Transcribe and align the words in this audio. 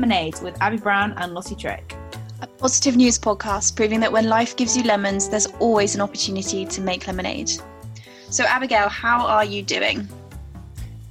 Welcome 0.00 0.08
to 0.08 0.16
Making 0.16 0.32
Lemonade 0.32 0.42
with 0.42 0.62
Abby 0.62 0.76
Brown 0.78 1.12
and 1.18 1.34
Lottie 1.34 1.54
Trick. 1.54 1.94
A 2.40 2.46
positive 2.46 2.96
news 2.96 3.18
podcast 3.18 3.76
proving 3.76 4.00
that 4.00 4.10
when 4.10 4.30
life 4.30 4.56
gives 4.56 4.74
you 4.74 4.82
lemons, 4.82 5.28
there's 5.28 5.44
always 5.58 5.94
an 5.94 6.00
opportunity 6.00 6.64
to 6.64 6.80
make 6.80 7.06
lemonade. 7.06 7.50
So, 8.30 8.44
Abigail, 8.44 8.88
how 8.88 9.26
are 9.26 9.44
you 9.44 9.62
doing? 9.62 10.08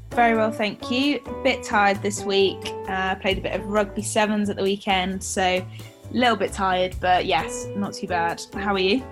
Very 0.10 0.36
well, 0.36 0.52
thank 0.52 0.90
you. 0.90 1.22
A 1.28 1.44
bit 1.44 1.64
tired 1.64 2.02
this 2.02 2.24
week. 2.24 2.58
Uh, 2.88 3.14
played 3.14 3.38
a 3.38 3.42
bit 3.42 3.54
of 3.54 3.64
rugby 3.68 4.02
sevens 4.02 4.50
at 4.50 4.56
the 4.56 4.64
weekend, 4.64 5.24
so 5.24 5.44
a 5.44 5.68
little 6.12 6.36
bit 6.36 6.52
tired, 6.52 6.96
but 7.00 7.28
yes, 7.28 7.68
not 7.76 7.94
too 7.94 8.08
bad. 8.08 8.42
How 8.56 8.74
are 8.74 8.80
you? 8.80 9.04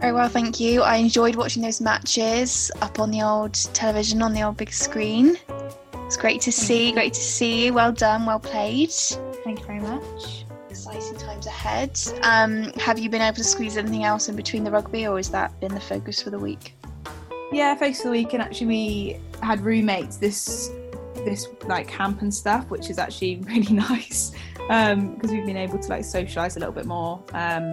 Very 0.00 0.12
well, 0.12 0.28
thank 0.28 0.60
you. 0.60 0.82
I 0.82 0.96
enjoyed 0.96 1.34
watching 1.34 1.62
those 1.62 1.80
matches 1.80 2.70
up 2.80 3.00
on 3.00 3.10
the 3.10 3.22
old 3.22 3.54
television 3.74 4.22
on 4.22 4.32
the 4.32 4.42
old 4.42 4.58
big 4.58 4.72
screen. 4.72 5.38
It's 6.12 6.20
great 6.20 6.42
to 6.42 6.52
see. 6.52 6.92
Great 6.92 7.14
to 7.14 7.22
see 7.22 7.64
you. 7.64 7.72
Well 7.72 7.90
done. 7.90 8.26
Well 8.26 8.38
played. 8.38 8.92
Thank 8.92 9.60
you 9.60 9.64
very 9.64 9.80
much. 9.80 10.44
Exciting 10.68 11.16
times 11.16 11.46
ahead. 11.46 11.98
Um, 12.20 12.64
have 12.74 12.98
you 12.98 13.08
been 13.08 13.22
able 13.22 13.38
to 13.38 13.44
squeeze 13.44 13.78
anything 13.78 14.04
else 14.04 14.28
in 14.28 14.36
between 14.36 14.62
the 14.62 14.70
rugby, 14.70 15.06
or 15.06 15.16
has 15.16 15.30
that 15.30 15.58
been 15.58 15.72
the 15.72 15.80
focus 15.80 16.20
for 16.20 16.28
the 16.28 16.38
week? 16.38 16.74
Yeah, 17.50 17.74
focus 17.76 18.00
of 18.00 18.04
the 18.04 18.10
week, 18.10 18.34
and 18.34 18.42
actually 18.42 18.66
we 18.66 19.20
had 19.42 19.62
roommates 19.62 20.18
this 20.18 20.70
this 21.24 21.48
like 21.64 21.88
camp 21.88 22.20
and 22.20 22.34
stuff, 22.34 22.68
which 22.68 22.90
is 22.90 22.98
actually 22.98 23.36
really 23.46 23.72
nice 23.72 24.32
because 24.52 24.92
um, 24.92 25.18
we've 25.22 25.46
been 25.46 25.56
able 25.56 25.78
to 25.78 25.88
like 25.88 26.04
socialize 26.04 26.56
a 26.56 26.58
little 26.58 26.74
bit 26.74 26.84
more. 26.84 27.24
Um, 27.32 27.72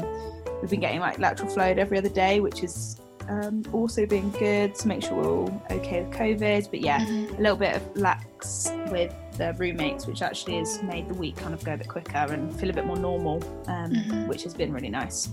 we've 0.62 0.70
been 0.70 0.80
getting 0.80 1.02
like 1.02 1.20
lateral 1.20 1.50
flow 1.50 1.66
every 1.66 1.98
other 1.98 2.08
day, 2.08 2.40
which 2.40 2.64
is 2.64 3.02
um, 3.30 3.64
also 3.72 4.06
being 4.06 4.32
good 4.32 4.76
to 4.76 4.88
make 4.88 5.04
sure 5.04 5.14
we're 5.14 5.30
all 5.30 5.64
okay 5.72 6.04
with 6.04 6.14
COVID. 6.14 6.70
But 6.70 6.82
yeah, 6.82 7.00
mm-hmm. 7.00 7.36
a 7.36 7.42
little 7.42 7.58
bit 7.58 7.76
of 7.76 7.98
lax 7.98 8.72
with 8.92 9.14
the 9.38 9.54
roommates, 9.54 10.08
which 10.08 10.22
actually 10.22 10.58
has 10.58 10.82
made 10.84 11.08
the 11.08 11.14
week 11.14 11.38
kind 11.38 11.54
of 11.54 11.64
go 11.64 11.74
a 11.74 11.78
bit 11.78 11.88
quicker 11.88 12.18
and 12.18 12.54
feel 12.60 12.70
a 12.70 12.74
bit 12.74 12.86
more 12.86 12.98
normal, 12.98 13.36
um, 13.68 13.92
mm-hmm. 13.92 14.28
which 14.28 14.44
has 14.44 14.54
been 14.54 14.74
really 14.74 14.90
nice. 14.90 15.30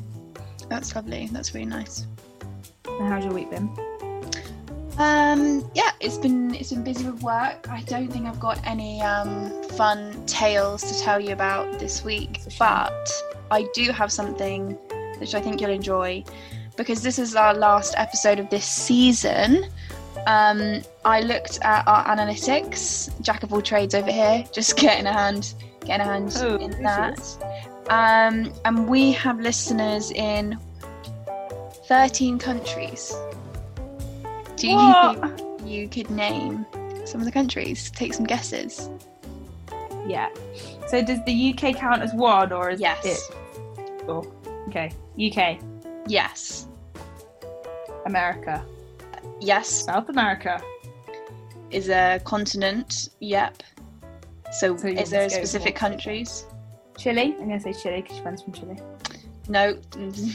That's 0.69 0.95
lovely. 0.95 1.29
That's 1.33 1.55
really 1.55 1.67
nice. 1.67 2.07
And 2.87 3.09
how's 3.09 3.25
your 3.25 3.35
week 3.35 3.51
been? 3.51 3.71
Um, 4.99 5.71
yeah, 5.75 5.91
it's 6.01 6.17
been 6.17 6.55
it's 6.55 6.71
been 6.71 6.83
busy 6.83 7.05
with 7.05 7.23
work. 7.23 7.69
I 7.69 7.83
don't 7.83 8.09
think 8.09 8.27
I've 8.27 8.41
got 8.41 8.65
any 8.67 9.03
um, 9.03 9.51
fun 9.71 10.25
tales 10.27 10.83
to 10.91 10.99
tell 11.03 11.21
you 11.21 11.33
about 11.33 11.79
this 11.79 12.05
week, 12.05 12.41
but 12.59 13.11
I 13.51 13.69
do 13.75 13.93
have 13.93 14.11
something 14.11 14.73
which 15.19 15.35
I 15.35 15.41
think 15.41 15.61
you'll 15.61 15.71
enjoy 15.71 16.25
because 16.77 17.03
this 17.03 17.19
is 17.19 17.35
our 17.35 17.55
last 17.55 17.95
episode 17.97 18.39
of 18.39 18.51
this 18.51 18.67
season. 18.67 19.67
Um, 20.27 20.83
I 21.05 21.21
looked 21.21 21.59
at 21.63 21.87
our 21.87 22.05
analytics, 22.05 23.11
jack 23.23 23.43
of 23.43 23.53
all 23.53 23.63
trades 23.63 23.95
over 23.95 24.11
here, 24.11 24.45
just 24.53 24.77
getting 24.77 25.07
a 25.07 25.13
hand, 25.13 25.55
getting 25.85 26.07
a 26.07 26.11
hand 26.11 26.33
oh, 26.39 26.57
in 26.57 26.83
that. 26.83 27.21
Um, 27.89 28.53
and 28.65 28.89
we 28.89 29.13
have 29.13 29.41
listeners 29.41 30.11
in 30.11 30.59
13 31.87 32.39
countries. 32.39 33.15
Do 34.57 34.69
you 34.69 34.79
think 34.79 35.41
you 35.65 35.89
could 35.89 36.11
name 36.11 36.67
some 37.05 37.21
of 37.21 37.27
the 37.27 37.33
countries? 37.33 37.91
Take 37.91 38.15
some 38.15 38.25
guesses. 38.25 38.89
Yeah. 40.07 40.31
So 40.89 41.03
does 41.03 41.25
the 41.25 41.55
UK 41.55 41.77
count 41.77 42.03
as 42.03 42.13
one 42.15 42.53
or 42.53 42.71
is 42.71 42.81
yes. 42.81 43.05
it? 43.05 43.37
Oh, 44.09 44.33
okay. 44.69 44.93
UK. 45.21 45.61
Yes. 46.09 46.69
America. 48.07 48.65
Yes. 49.41 49.69
South 49.85 50.09
America. 50.09 50.63
Is 51.71 51.89
a 51.89 52.21
continent. 52.25 53.11
Yep. 53.21 53.63
So, 54.53 54.77
so 54.77 54.87
is 54.87 55.11
there 55.11 55.29
specific 55.29 55.75
countries? 55.75 56.47
Chile. 56.97 57.35
I'm 57.39 57.49
gonna 57.49 57.61
say 57.61 57.73
Chile 57.73 58.01
because 58.01 58.17
your 58.17 58.23
friend's 58.23 58.43
from 58.43 58.53
Chile. 58.53 58.79
No, 59.49 59.75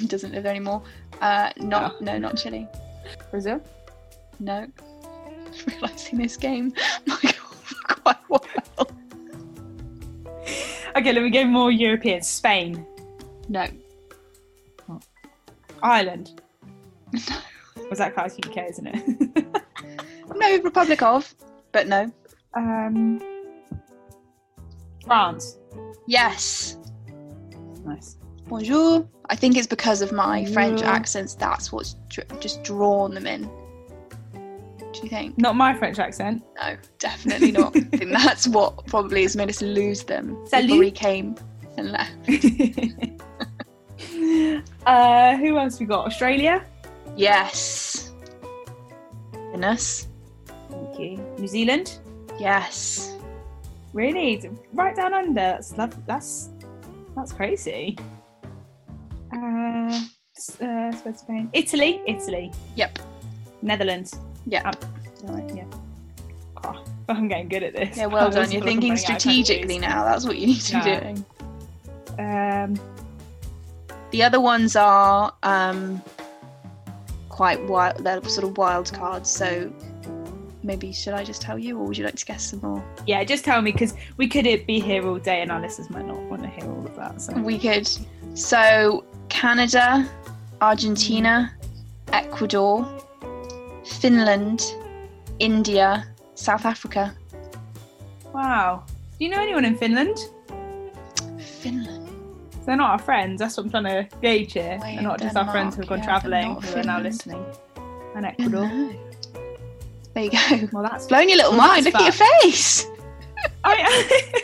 doesn't 0.08 0.32
live 0.34 0.44
there 0.44 0.52
anymore. 0.52 0.84
Uh, 1.22 1.50
not 1.58 1.96
oh. 2.00 2.04
no, 2.04 2.18
not 2.18 2.38
Chile. 2.38 2.68
Brazil. 3.32 3.62
No. 4.40 4.68
Realizing 5.68 6.20
this 6.20 6.38
game 6.38 6.74
might 7.06 7.22
go 7.22 7.30
quite 7.96 8.30
well. 8.30 8.46
Okay, 10.98 11.14
let 11.14 11.24
me 11.24 11.30
go 11.30 11.46
more 11.46 11.72
European. 11.72 12.22
Spain. 12.22 12.86
No. 13.48 13.66
Ireland. 15.82 16.42
Was 17.91 18.00
that 18.00 18.13
class 18.13 18.38
UK, 18.40 18.69
isn't 18.69 18.88
it? 18.88 19.46
no, 20.35 20.57
Republic 20.62 21.02
of, 21.02 21.35
but 21.74 21.90
no. 21.90 22.09
Um, 22.53 23.22
France. 25.06 25.57
Yes. 26.07 26.78
Nice. 27.84 28.16
Bonjour. 28.47 29.06
I 29.29 29.35
think 29.35 29.57
it's 29.57 29.68
because 29.68 30.02
of 30.02 30.13
my 30.13 30.40
Bonjour. 30.40 30.53
French 30.53 30.81
accents. 30.84 31.35
That's 31.35 31.74
what's 31.74 31.96
dr- 32.07 32.40
just 32.40 32.63
drawn 32.63 33.13
them 33.13 33.28
in. 33.28 33.44
Do 34.31 35.02
you 35.03 35.09
think? 35.09 35.38
Not 35.38 35.58
my 35.58 35.78
French 35.78 36.00
accent. 36.00 36.44
No, 36.62 36.78
definitely 36.97 37.52
not. 37.52 37.75
I 37.75 37.81
think 37.81 38.12
that's 38.13 38.47
what 38.47 38.88
probably 38.88 39.23
has 39.23 39.35
made 39.35 39.50
us 39.50 39.62
lose 39.62 40.06
them 40.06 40.38
Salut. 40.47 40.68
before 40.68 40.79
we 40.79 40.91
came 40.91 41.35
and 41.75 41.91
left. 41.91 42.29
uh, 44.85 45.35
who 45.35 45.58
else 45.58 45.78
we 45.78 45.85
got? 45.85 46.06
Australia. 46.06 46.63
Yes. 47.16 48.12
Goodness. 49.32 50.08
Thank 50.70 51.00
you. 51.00 51.18
New 51.38 51.48
Zealand. 51.48 52.00
Yes. 52.40 53.16
Really, 53.94 54.50
right 54.74 54.96
down 54.96 55.14
under. 55.14 55.34
That's 55.34 55.72
that's 56.08 56.50
that's 57.16 57.34
crazy. 57.34 57.98
Uh, 59.34 60.02
uh, 60.62 60.92
Spain. 61.14 61.50
Italy. 61.54 62.02
Italy. 62.08 62.52
Yep. 62.76 63.00
Netherlands. 63.62 64.18
Yeah. 64.46 64.70
Um, 64.70 64.74
right, 65.24 65.56
yeah. 65.56 65.66
Oh, 66.64 66.84
I'm 67.10 67.28
getting 67.28 67.50
good 67.50 67.64
at 67.64 67.74
this. 67.74 67.98
Yeah, 67.98 68.08
well 68.08 68.30
done. 68.32 68.52
You're 68.52 68.64
thinking 68.64 68.96
strategically 68.98 69.78
now. 69.78 70.06
That's 70.06 70.26
what 70.26 70.38
you 70.38 70.48
need 70.48 70.62
to 70.62 70.78
yeah. 70.78 70.84
be 70.84 71.06
doing. 71.06 71.26
Um, 72.18 72.80
the 74.12 74.24
other 74.24 74.40
ones 74.40 74.76
are 74.76 75.34
um, 75.44 76.02
quite 77.31 77.66
wild. 77.68 78.03
They're 78.03 78.24
sort 78.24 78.47
of 78.47 78.58
wild 78.58 78.92
cards. 78.94 79.30
So 79.30 79.72
maybe 80.64 80.92
should 80.92 81.14
I 81.14 81.24
just 81.24 81.42
tell 81.42 81.58
you, 81.58 81.78
or 81.80 81.86
would 81.86 81.97
you 81.97 82.06
like 82.06 82.16
to 82.16 82.25
guess 82.25 82.52
some 82.52 82.59
more? 82.62 82.84
Yeah, 83.08 83.24
just 83.24 83.44
tell 83.44 83.62
me 83.62 83.72
because 83.72 83.94
we 84.18 84.28
could 84.28 84.46
be 84.68 84.80
here 84.80 85.08
all 85.08 85.18
day, 85.18 85.41
and 85.41 85.52
our 85.52 85.62
listeners 85.62 85.90
might 85.90 86.06
not 86.06 86.20
want 86.30 86.44
to 86.44 86.50
hear 86.50 86.66
all 86.66 86.86
of 86.86 86.96
that. 86.96 87.22
So 87.22 87.34
we 87.34 87.58
could. 87.58 87.90
So 88.34 89.06
Canada, 89.30 90.09
Argentina, 90.62 91.53
Ecuador, 92.14 92.88
Finland, 93.86 94.62
India, 95.40 96.06
South 96.36 96.66
Africa. 96.66 97.16
Wow. 98.34 98.84
Do 99.18 99.25
you 99.25 99.31
know 99.31 99.41
anyone 99.41 99.66
in 99.66 99.75
Finland? 99.78 100.18
Finland. 101.62 102.01
They're 102.66 102.76
not 102.76 102.92
our 102.92 103.00
friends. 103.00 103.40
That's 103.40 103.58
what 103.58 103.66
I'm 103.66 103.72
trying 103.72 103.84
to 103.86 104.18
gauge 104.22 104.54
here. 104.54 104.80
They're 104.82 105.02
not 105.02 105.20
just 105.20 105.36
our 105.36 105.50
friends 105.52 105.76
who've 105.76 105.88
gone 105.88 106.00
yeah, 106.00 106.06
travelling 106.06 106.62
who 106.62 106.80
are 106.80 106.84
now 106.84 107.00
listening. 107.02 107.44
And 108.16 108.26
Ecuador. 108.26 108.70
There 110.14 110.26
you 110.26 110.32
go. 110.32 110.70
Well, 110.74 110.84
that's 110.84 111.08
blown 111.08 111.30
your 111.30 111.38
little 111.38 111.53
well, 111.53 111.70
mind. 111.70 111.85
Look 111.85 111.96
at 111.96 112.02
your 112.02 112.28
face. 112.41 112.85
I, 113.64 114.44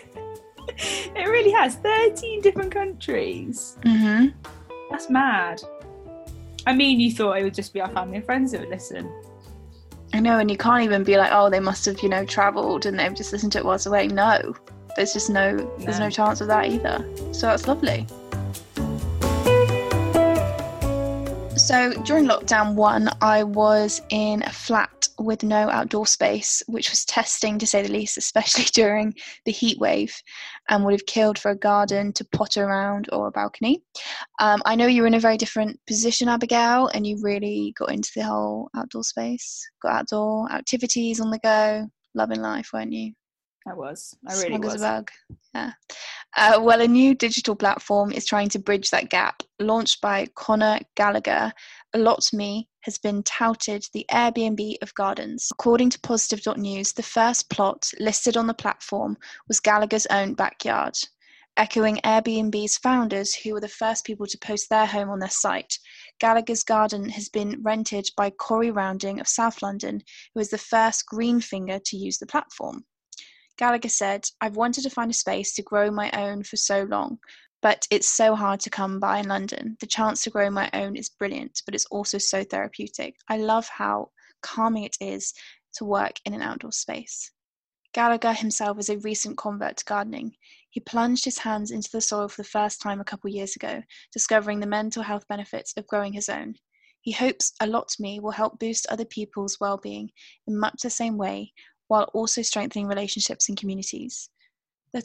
it 0.77 1.27
really 1.27 1.51
has 1.51 1.75
13 1.75 2.41
different 2.41 2.71
countries. 2.71 3.77
Mm-hmm. 3.81 4.27
That's 4.89 5.09
mad. 5.09 5.61
I 6.65 6.73
mean, 6.73 7.01
you 7.01 7.11
thought 7.11 7.37
it 7.37 7.43
would 7.43 7.53
just 7.53 7.73
be 7.73 7.81
our 7.81 7.89
family 7.89 8.15
and 8.15 8.25
friends 8.25 8.53
who 8.53 8.59
would 8.59 8.69
listen. 8.69 9.11
I 10.13 10.21
know, 10.21 10.39
and 10.39 10.49
you 10.49 10.57
can't 10.57 10.83
even 10.83 11.03
be 11.03 11.17
like, 11.17 11.31
oh, 11.33 11.49
they 11.49 11.59
must 11.59 11.83
have, 11.85 12.01
you 12.01 12.07
know, 12.07 12.25
travelled 12.25 12.85
and 12.85 12.97
they've 12.97 13.13
just 13.13 13.33
listened 13.33 13.51
to 13.53 13.59
it 13.59 13.65
whilst 13.65 13.87
away. 13.87 14.07
No, 14.07 14.55
there's 14.97 15.13
just 15.13 15.29
no, 15.29 15.51
no, 15.51 15.77
there's 15.77 15.99
no 15.99 16.09
chance 16.09 16.41
of 16.41 16.47
that 16.47 16.65
either. 16.65 17.07
So 17.31 17.45
that's 17.45 17.67
lovely. 17.67 18.05
So 21.55 21.93
during 22.03 22.25
lockdown 22.25 22.73
one, 22.73 23.09
I 23.21 23.43
was 23.43 24.01
in 24.09 24.41
a 24.43 24.51
flat 24.51 25.07
with 25.19 25.43
no 25.43 25.69
outdoor 25.69 26.07
space, 26.07 26.63
which 26.67 26.89
was 26.89 27.05
testing 27.05 27.59
to 27.59 27.67
say 27.67 27.83
the 27.83 27.91
least, 27.91 28.17
especially 28.17 28.63
during 28.73 29.13
the 29.45 29.51
heat 29.51 29.77
wave, 29.79 30.15
and 30.69 30.83
would 30.83 30.93
have 30.93 31.05
killed 31.05 31.37
for 31.37 31.51
a 31.51 31.57
garden 31.57 32.11
to 32.13 32.25
potter 32.31 32.65
around 32.65 33.07
or 33.11 33.27
a 33.27 33.31
balcony. 33.31 33.83
Um, 34.39 34.63
I 34.65 34.75
know 34.75 34.87
you 34.87 35.01
were 35.01 35.07
in 35.07 35.13
a 35.13 35.19
very 35.19 35.37
different 35.37 35.79
position, 35.85 36.27
Abigail, 36.27 36.87
and 36.87 37.05
you 37.05 37.19
really 37.21 37.73
got 37.77 37.91
into 37.91 38.11
the 38.15 38.23
whole 38.23 38.69
outdoor 38.75 39.03
space, 39.03 39.67
got 39.81 39.93
outdoor 39.93 40.51
activities 40.51 41.19
on 41.19 41.29
the 41.29 41.39
go, 41.39 41.87
loving 42.15 42.41
life, 42.41 42.69
weren't 42.73 42.93
you? 42.93 43.13
I 43.69 43.73
was. 43.73 44.15
I 44.25 44.33
really 44.33 44.47
Smug 44.47 44.63
was. 44.63 44.75
As 44.75 44.81
a 44.81 44.85
bug. 44.85 45.11
Yeah. 45.53 45.71
Uh, 46.37 46.59
well, 46.61 46.81
a 46.81 46.87
new 46.87 47.13
digital 47.15 47.55
platform 47.55 48.11
is 48.11 48.25
trying 48.25 48.49
to 48.49 48.59
bridge 48.59 48.89
that 48.91 49.09
gap. 49.09 49.43
Launched 49.59 50.01
by 50.01 50.27
Conor 50.35 50.79
Gallagher, 50.95 51.51
Allot.me 51.93 52.69
has 52.81 52.97
been 52.97 53.23
touted 53.23 53.85
the 53.93 54.05
Airbnb 54.11 54.75
of 54.81 54.93
gardens. 54.93 55.49
According 55.51 55.89
to 55.91 55.99
Positive.news, 55.99 56.93
the 56.93 57.03
first 57.03 57.49
plot 57.49 57.89
listed 57.99 58.37
on 58.37 58.47
the 58.47 58.53
platform 58.53 59.17
was 59.47 59.59
Gallagher's 59.59 60.05
own 60.07 60.33
backyard. 60.33 60.95
Echoing 61.57 61.97
Airbnb's 62.05 62.77
founders, 62.77 63.33
who 63.33 63.53
were 63.53 63.59
the 63.59 63.67
first 63.67 64.05
people 64.05 64.27
to 64.27 64.37
post 64.37 64.69
their 64.69 64.85
home 64.85 65.09
on 65.09 65.19
their 65.19 65.29
site, 65.29 65.73
Gallagher's 66.19 66.63
garden 66.63 67.09
has 67.09 67.29
been 67.29 67.59
rented 67.63 68.07
by 68.15 68.29
Corey 68.29 68.69
Rounding 68.69 69.19
of 69.19 69.27
South 69.27 69.63
London, 69.63 70.03
who 70.35 70.39
is 70.39 70.51
the 70.51 70.57
first 70.59 71.07
green 71.07 71.41
finger 71.41 71.79
to 71.83 71.97
use 71.97 72.19
the 72.19 72.27
platform. 72.27 72.85
Gallagher 73.57 73.89
said, 73.89 74.29
I've 74.39 74.55
wanted 74.55 74.83
to 74.83 74.89
find 74.89 75.09
a 75.09 75.15
space 75.15 75.55
to 75.55 75.63
grow 75.63 75.89
my 75.89 76.11
own 76.11 76.43
for 76.43 76.57
so 76.57 76.83
long, 76.83 77.17
but 77.61 77.87
it's 77.89 78.07
so 78.07 78.35
hard 78.35 78.59
to 78.61 78.69
come 78.69 78.99
by 78.99 79.17
in 79.17 79.27
London. 79.27 79.77
The 79.79 79.87
chance 79.87 80.21
to 80.23 80.29
grow 80.29 80.49
my 80.51 80.69
own 80.73 80.95
is 80.95 81.09
brilliant, 81.09 81.63
but 81.65 81.73
it's 81.73 81.87
also 81.87 82.19
so 82.19 82.43
therapeutic. 82.43 83.15
I 83.27 83.37
love 83.37 83.67
how 83.67 84.11
calming 84.43 84.83
it 84.83 84.95
is 85.01 85.33
to 85.73 85.85
work 85.85 86.19
in 86.23 86.35
an 86.35 86.43
outdoor 86.43 86.71
space. 86.71 87.31
Gallagher 87.93 88.33
himself 88.33 88.77
is 88.77 88.89
a 88.89 88.99
recent 88.99 89.37
convert 89.37 89.77
to 89.77 89.85
gardening. 89.85 90.35
He 90.69 90.79
plunged 90.79 91.25
his 91.25 91.39
hands 91.39 91.71
into 91.71 91.89
the 91.91 92.01
soil 92.01 92.27
for 92.27 92.43
the 92.43 92.47
first 92.47 92.79
time 92.79 93.01
a 93.01 93.05
couple 93.05 93.31
years 93.31 93.55
ago, 93.55 93.81
discovering 94.13 94.59
the 94.59 94.67
mental 94.67 95.01
health 95.01 95.27
benefits 95.27 95.73
of 95.77 95.87
growing 95.87 96.13
his 96.13 96.29
own. 96.29 96.55
He 97.01 97.11
hopes 97.11 97.53
Allot 97.59 97.95
Me 97.97 98.19
will 98.19 98.31
help 98.31 98.59
boost 98.59 98.85
other 98.87 99.05
people's 99.05 99.59
well-being 99.59 100.11
in 100.45 100.59
much 100.59 100.81
the 100.83 100.91
same 100.91 101.17
way, 101.17 101.53
while 101.87 102.09
also 102.13 102.41
strengthening 102.41 102.87
relationships 102.87 103.49
and 103.49 103.57
communities. 103.57 104.29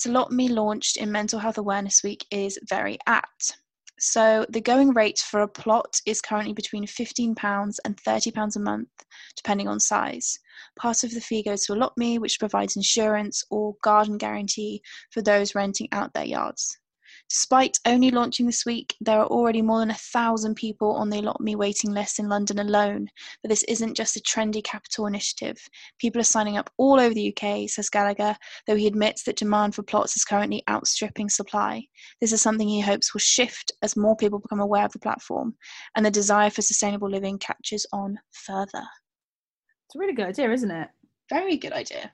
Allot 0.06 0.32
Me 0.32 0.48
launched 0.48 0.96
in 0.96 1.12
Mental 1.12 1.38
Health 1.38 1.58
Awareness 1.58 2.02
Week 2.02 2.24
is 2.30 2.58
very 2.68 2.98
apt. 3.06 3.58
So 3.98 4.44
the 4.48 4.60
going 4.60 4.94
rate 4.94 5.18
for 5.18 5.42
a 5.42 5.48
plot 5.48 6.00
is 6.06 6.20
currently 6.20 6.54
between 6.54 6.86
£15 6.86 7.76
and 7.84 7.96
£30 7.96 8.56
a 8.56 8.58
month, 8.58 8.88
depending 9.36 9.68
on 9.68 9.78
size. 9.78 10.38
Part 10.76 11.04
of 11.04 11.12
the 11.12 11.20
fee 11.20 11.42
goes 11.42 11.66
to 11.66 11.74
Allot 11.74 11.96
Me, 11.96 12.18
which 12.18 12.40
provides 12.40 12.74
insurance 12.74 13.44
or 13.50 13.76
garden 13.82 14.18
guarantee 14.18 14.82
for 15.10 15.22
those 15.22 15.54
renting 15.54 15.88
out 15.92 16.12
their 16.14 16.24
yards. 16.24 16.78
Despite 17.32 17.80
only 17.86 18.10
launching 18.10 18.44
this 18.44 18.66
week, 18.66 18.94
there 19.00 19.18
are 19.18 19.26
already 19.26 19.62
more 19.62 19.78
than 19.78 19.90
a 19.90 19.94
thousand 19.94 20.54
people 20.54 20.92
on 20.92 21.08
the 21.08 21.20
Allot 21.20 21.40
Me 21.40 21.56
waiting 21.56 21.90
list 21.90 22.18
in 22.18 22.28
London 22.28 22.58
alone. 22.58 23.08
But 23.42 23.48
this 23.48 23.62
isn't 23.62 23.96
just 23.96 24.18
a 24.18 24.20
trendy 24.20 24.62
capital 24.62 25.06
initiative. 25.06 25.56
People 25.98 26.20
are 26.20 26.24
signing 26.24 26.58
up 26.58 26.68
all 26.76 27.00
over 27.00 27.14
the 27.14 27.34
UK, 27.34 27.70
says 27.70 27.88
Gallagher, 27.88 28.36
though 28.66 28.76
he 28.76 28.86
admits 28.86 29.22
that 29.22 29.38
demand 29.38 29.74
for 29.74 29.82
plots 29.82 30.14
is 30.14 30.26
currently 30.26 30.62
outstripping 30.68 31.30
supply. 31.30 31.82
This 32.20 32.34
is 32.34 32.42
something 32.42 32.68
he 32.68 32.82
hopes 32.82 33.14
will 33.14 33.20
shift 33.20 33.72
as 33.80 33.96
more 33.96 34.14
people 34.14 34.38
become 34.38 34.60
aware 34.60 34.84
of 34.84 34.92
the 34.92 34.98
platform 34.98 35.56
and 35.96 36.04
the 36.04 36.10
desire 36.10 36.50
for 36.50 36.60
sustainable 36.60 37.08
living 37.08 37.38
catches 37.38 37.86
on 37.94 38.18
further. 38.32 38.84
It's 39.86 39.96
a 39.96 39.98
really 39.98 40.12
good 40.12 40.26
idea, 40.26 40.52
isn't 40.52 40.70
it? 40.70 40.90
Very 41.30 41.56
good 41.56 41.72
idea. 41.72 42.12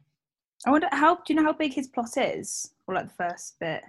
I 0.64 0.70
wonder 0.70 0.88
how 0.92 1.16
do 1.16 1.22
you 1.26 1.34
know 1.34 1.44
how 1.44 1.54
big 1.54 1.74
his 1.74 1.88
plot 1.88 2.16
is? 2.16 2.70
Or 2.86 2.94
like 2.94 3.08
the 3.08 3.14
first 3.14 3.58
bit? 3.58 3.82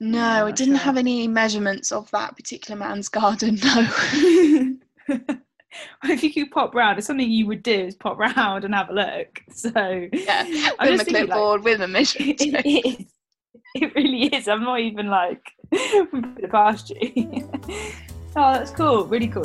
No, 0.00 0.46
it 0.46 0.56
didn't 0.56 0.76
sure. 0.76 0.84
have 0.84 0.96
any 0.96 1.28
measurements 1.28 1.92
of 1.92 2.10
that 2.10 2.36
particular 2.36 2.78
man's 2.78 3.08
garden, 3.08 3.58
no. 3.62 4.76
if 6.04 6.22
you 6.22 6.32
could 6.32 6.50
pop 6.50 6.74
round, 6.74 6.98
it's 6.98 7.06
something 7.06 7.30
you 7.30 7.46
would 7.46 7.62
do 7.62 7.72
is 7.72 7.94
pop 7.94 8.18
round 8.18 8.64
and 8.64 8.74
have 8.74 8.90
a 8.90 8.92
look. 8.92 9.40
So 9.52 10.08
yeah, 10.12 10.70
with 10.80 11.00
a 11.00 11.04
clipboard, 11.04 11.60
like, 11.60 11.64
with 11.64 11.80
a 11.80 11.88
measurement. 11.88 12.40
It, 12.40 12.66
it 12.66 13.00
is. 13.00 13.06
It 13.76 13.94
really 13.94 14.26
is. 14.34 14.46
I'm 14.46 14.62
not 14.62 14.80
even 14.80 15.08
like 15.08 15.42
put 15.70 16.38
it 16.38 16.50
past 16.50 16.90
you. 16.90 17.48
oh, 18.36 18.52
that's 18.54 18.70
cool. 18.70 19.06
Really 19.06 19.28
cool. 19.28 19.44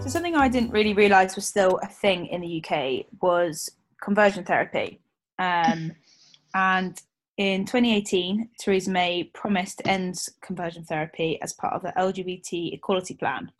So 0.00 0.08
something 0.08 0.34
I 0.34 0.48
didn't 0.48 0.70
really 0.70 0.94
realise 0.94 1.36
was 1.36 1.46
still 1.46 1.78
a 1.82 1.86
thing 1.86 2.26
in 2.26 2.40
the 2.40 2.64
UK 2.64 3.06
was 3.20 3.70
conversion 4.00 4.44
therapy. 4.44 5.00
Um, 5.38 5.92
and 6.54 7.00
in 7.38 7.64
2018, 7.64 8.50
Theresa 8.60 8.90
May 8.90 9.24
promised 9.24 9.78
to 9.78 9.88
end 9.88 10.18
conversion 10.42 10.84
therapy 10.84 11.40
as 11.42 11.54
part 11.54 11.72
of 11.72 11.82
the 11.82 11.92
LGBT 11.96 12.74
equality 12.74 13.14
plan. 13.14 13.50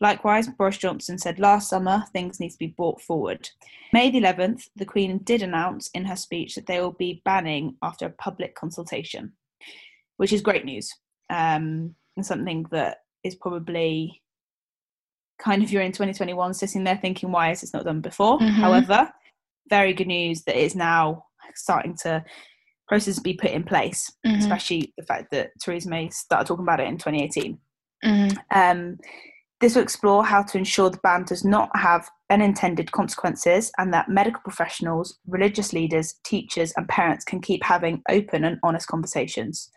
Likewise, 0.00 0.48
Boris 0.48 0.76
Johnson 0.76 1.18
said 1.18 1.38
last 1.38 1.70
summer 1.70 2.04
things 2.12 2.40
need 2.40 2.50
to 2.50 2.58
be 2.58 2.66
brought 2.66 3.00
forward. 3.00 3.48
May 3.92 4.10
the 4.10 4.20
11th, 4.20 4.68
the 4.76 4.84
Queen 4.84 5.18
did 5.18 5.42
announce 5.42 5.88
in 5.94 6.04
her 6.04 6.16
speech 6.16 6.54
that 6.54 6.66
they 6.66 6.80
will 6.80 6.92
be 6.92 7.22
banning 7.24 7.76
after 7.82 8.06
a 8.06 8.10
public 8.10 8.54
consultation, 8.54 9.32
which 10.16 10.32
is 10.32 10.42
great 10.42 10.64
news 10.64 10.92
um, 11.30 11.94
and 12.16 12.26
something 12.26 12.66
that 12.70 12.98
is 13.22 13.36
probably 13.36 14.20
kind 15.38 15.62
of 15.62 15.70
you're 15.70 15.82
in 15.82 15.92
2021 15.92 16.54
sitting 16.54 16.84
there 16.84 16.96
thinking, 16.96 17.30
why 17.30 17.50
is 17.50 17.60
this 17.60 17.72
not 17.72 17.84
done 17.84 18.00
before? 18.00 18.38
Mm-hmm. 18.38 18.60
However, 18.60 19.10
very 19.68 19.92
good 19.92 20.06
news 20.08 20.42
that 20.44 20.60
is 20.60 20.74
now 20.74 21.26
starting 21.54 21.96
to 22.02 22.24
process 22.88 23.18
be 23.18 23.34
put 23.34 23.50
in 23.50 23.64
place, 23.64 24.10
mm-hmm. 24.26 24.38
especially 24.38 24.92
the 24.98 25.04
fact 25.04 25.30
that 25.32 25.50
Theresa 25.60 25.88
May 25.88 26.08
started 26.10 26.46
talking 26.46 26.64
about 26.64 26.80
it 26.80 26.88
in 26.88 26.98
2018. 26.98 27.58
Mm-hmm. 28.04 28.36
Um, 28.50 28.98
this 29.60 29.74
will 29.74 29.82
explore 29.82 30.24
how 30.24 30.42
to 30.42 30.58
ensure 30.58 30.90
the 30.90 30.98
ban 31.02 31.24
does 31.24 31.44
not 31.44 31.70
have 31.74 32.10
unintended 32.30 32.92
consequences 32.92 33.72
and 33.78 33.94
that 33.94 34.08
medical 34.08 34.42
professionals, 34.42 35.18
religious 35.26 35.72
leaders, 35.72 36.16
teachers, 36.24 36.72
and 36.76 36.88
parents 36.88 37.24
can 37.24 37.40
keep 37.40 37.62
having 37.64 38.02
open 38.10 38.44
and 38.44 38.58
honest 38.62 38.88
conversations. 38.88 39.70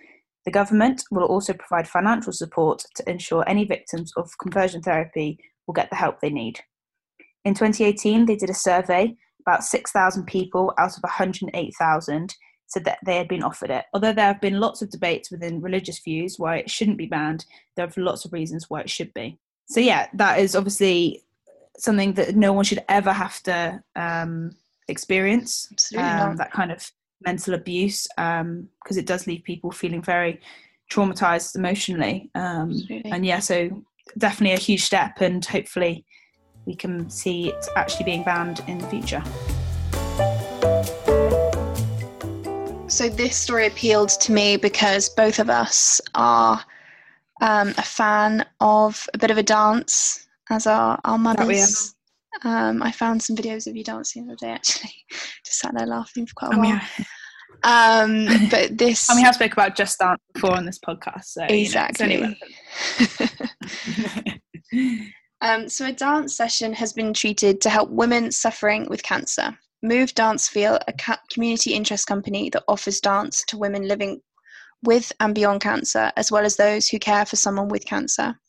The 0.45 0.51
government 0.51 1.03
will 1.11 1.25
also 1.25 1.53
provide 1.53 1.87
financial 1.87 2.33
support 2.33 2.83
to 2.95 3.09
ensure 3.09 3.47
any 3.47 3.65
victims 3.65 4.11
of 4.17 4.29
conversion 4.41 4.81
therapy 4.81 5.37
will 5.67 5.73
get 5.73 5.89
the 5.89 5.95
help 5.95 6.19
they 6.19 6.29
need. 6.29 6.59
In 7.45 7.53
2018, 7.53 8.25
they 8.25 8.35
did 8.35 8.49
a 8.49 8.53
survey 8.53 9.15
about 9.47 9.63
6,000 9.63 10.25
people 10.25 10.73
out 10.77 10.97
of 10.97 11.03
108,000 11.03 12.35
said 12.67 12.83
that 12.83 12.99
they 13.05 13.15
had 13.15 13.29
been 13.29 13.43
offered 13.43 13.69
it. 13.69 13.85
Although 13.93 14.11
there 14.11 14.25
have 14.25 14.41
been 14.41 14.59
lots 14.59 14.81
of 14.81 14.89
debates 14.89 15.31
within 15.31 15.61
religious 15.61 15.99
views 15.99 16.37
why 16.37 16.57
it 16.57 16.69
shouldn't 16.69 16.97
be 16.97 17.05
banned, 17.05 17.45
there 17.75 17.87
are 17.87 17.91
lots 18.01 18.25
of 18.25 18.33
reasons 18.33 18.69
why 18.69 18.81
it 18.81 18.89
should 18.89 19.13
be. 19.13 19.39
So, 19.67 19.79
yeah, 19.79 20.07
that 20.13 20.39
is 20.39 20.55
obviously 20.55 21.23
something 21.77 22.13
that 22.13 22.35
no 22.35 22.51
one 22.51 22.65
should 22.65 22.83
ever 22.89 23.13
have 23.13 23.41
to 23.43 23.81
um, 23.95 24.51
experience. 24.89 25.71
Um, 25.97 26.35
that 26.37 26.51
kind 26.51 26.71
of 26.71 26.91
mental 27.25 27.53
abuse, 27.53 28.07
because 28.15 28.41
um, 28.41 28.69
it 28.89 29.05
does 29.05 29.27
leave 29.27 29.43
people 29.43 29.71
feeling 29.71 30.01
very 30.01 30.41
traumatized 30.91 31.55
emotionally. 31.55 32.29
Um, 32.35 32.81
and 33.05 33.25
yeah, 33.25 33.39
so 33.39 33.83
definitely 34.17 34.55
a 34.55 34.59
huge 34.59 34.83
step, 34.83 35.21
and 35.21 35.43
hopefully 35.45 36.05
we 36.67 36.75
can 36.75 37.09
see 37.09 37.49
it 37.49 37.65
actually 37.75 38.05
being 38.05 38.23
banned 38.23 38.61
in 38.67 38.77
the 38.77 38.87
future. 38.87 39.23
So, 42.89 43.09
this 43.09 43.35
story 43.35 43.67
appealed 43.67 44.09
to 44.09 44.31
me 44.31 44.57
because 44.57 45.09
both 45.09 45.39
of 45.39 45.49
us 45.49 46.01
are 46.13 46.63
um, 47.41 47.69
a 47.77 47.83
fan 47.83 48.45
of 48.59 49.07
a 49.13 49.17
bit 49.17 49.31
of 49.31 49.37
a 49.37 49.43
dance 49.43 50.27
as 50.49 50.67
our, 50.67 50.99
our 51.05 51.17
mothers. 51.17 51.95
Um, 52.43 52.83
I 52.83 52.91
found 52.91 53.23
some 53.23 53.35
videos 53.35 53.67
of 53.67 53.75
you 53.75 53.83
dancing 53.83 54.27
the 54.27 54.33
other 54.33 54.39
day 54.39 54.51
actually. 54.51 54.93
Just 55.45 55.59
sat 55.59 55.73
there 55.75 55.87
laughing 55.87 56.27
for 56.27 56.33
quite 56.35 56.53
a 56.53 56.55
oh, 56.55 56.59
while. 56.59 56.67
Yeah. 56.69 56.89
Um, 57.63 58.49
but 58.49 58.77
this. 58.77 59.09
And 59.09 59.17
we 59.17 59.23
have 59.23 59.35
spoke 59.35 59.53
about 59.53 59.75
Just 59.75 59.99
Dance 59.99 60.21
before 60.33 60.55
on 60.55 60.65
this 60.65 60.79
podcast, 60.79 61.25
so 61.25 61.43
exactly. 61.43 62.15
You 62.15 62.35
know, 64.73 65.03
Um, 65.41 65.69
so, 65.69 65.87
a 65.87 65.91
dance 65.91 66.35
session 66.35 66.73
has 66.73 66.93
been 66.93 67.13
treated 67.13 67.61
to 67.61 67.69
help 67.69 67.89
women 67.89 68.31
suffering 68.31 68.87
with 68.89 69.03
cancer. 69.03 69.57
Move 69.83 70.15
Dance 70.15 70.47
Feel, 70.47 70.79
a 70.87 70.93
community 71.31 71.73
interest 71.73 72.07
company 72.07 72.49
that 72.49 72.63
offers 72.67 72.99
dance 72.99 73.43
to 73.47 73.57
women 73.57 73.87
living 73.87 74.21
with 74.83 75.11
and 75.19 75.35
beyond 75.35 75.61
cancer, 75.61 76.11
as 76.17 76.31
well 76.31 76.45
as 76.45 76.55
those 76.55 76.87
who 76.87 76.97
care 76.97 77.25
for 77.25 77.35
someone 77.35 77.67
with 77.67 77.85
cancer. 77.85 78.39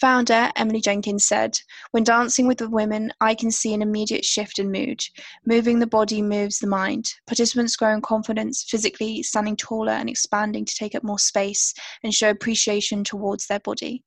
Founder 0.00 0.50
Emily 0.56 0.80
Jenkins 0.80 1.26
said, 1.26 1.60
When 1.90 2.04
dancing 2.04 2.46
with 2.46 2.56
the 2.56 2.70
women, 2.70 3.12
I 3.20 3.34
can 3.34 3.50
see 3.50 3.74
an 3.74 3.82
immediate 3.82 4.24
shift 4.24 4.58
in 4.58 4.72
mood. 4.72 5.04
Moving 5.44 5.78
the 5.78 5.86
body 5.86 6.22
moves 6.22 6.58
the 6.58 6.66
mind. 6.66 7.12
Participants 7.26 7.76
grow 7.76 7.92
in 7.92 8.00
confidence, 8.00 8.64
physically 8.66 9.22
standing 9.22 9.56
taller 9.56 9.92
and 9.92 10.08
expanding 10.08 10.64
to 10.64 10.74
take 10.74 10.94
up 10.94 11.04
more 11.04 11.18
space 11.18 11.74
and 12.02 12.14
show 12.14 12.30
appreciation 12.30 13.04
towards 13.04 13.46
their 13.46 13.60
body. 13.60 14.02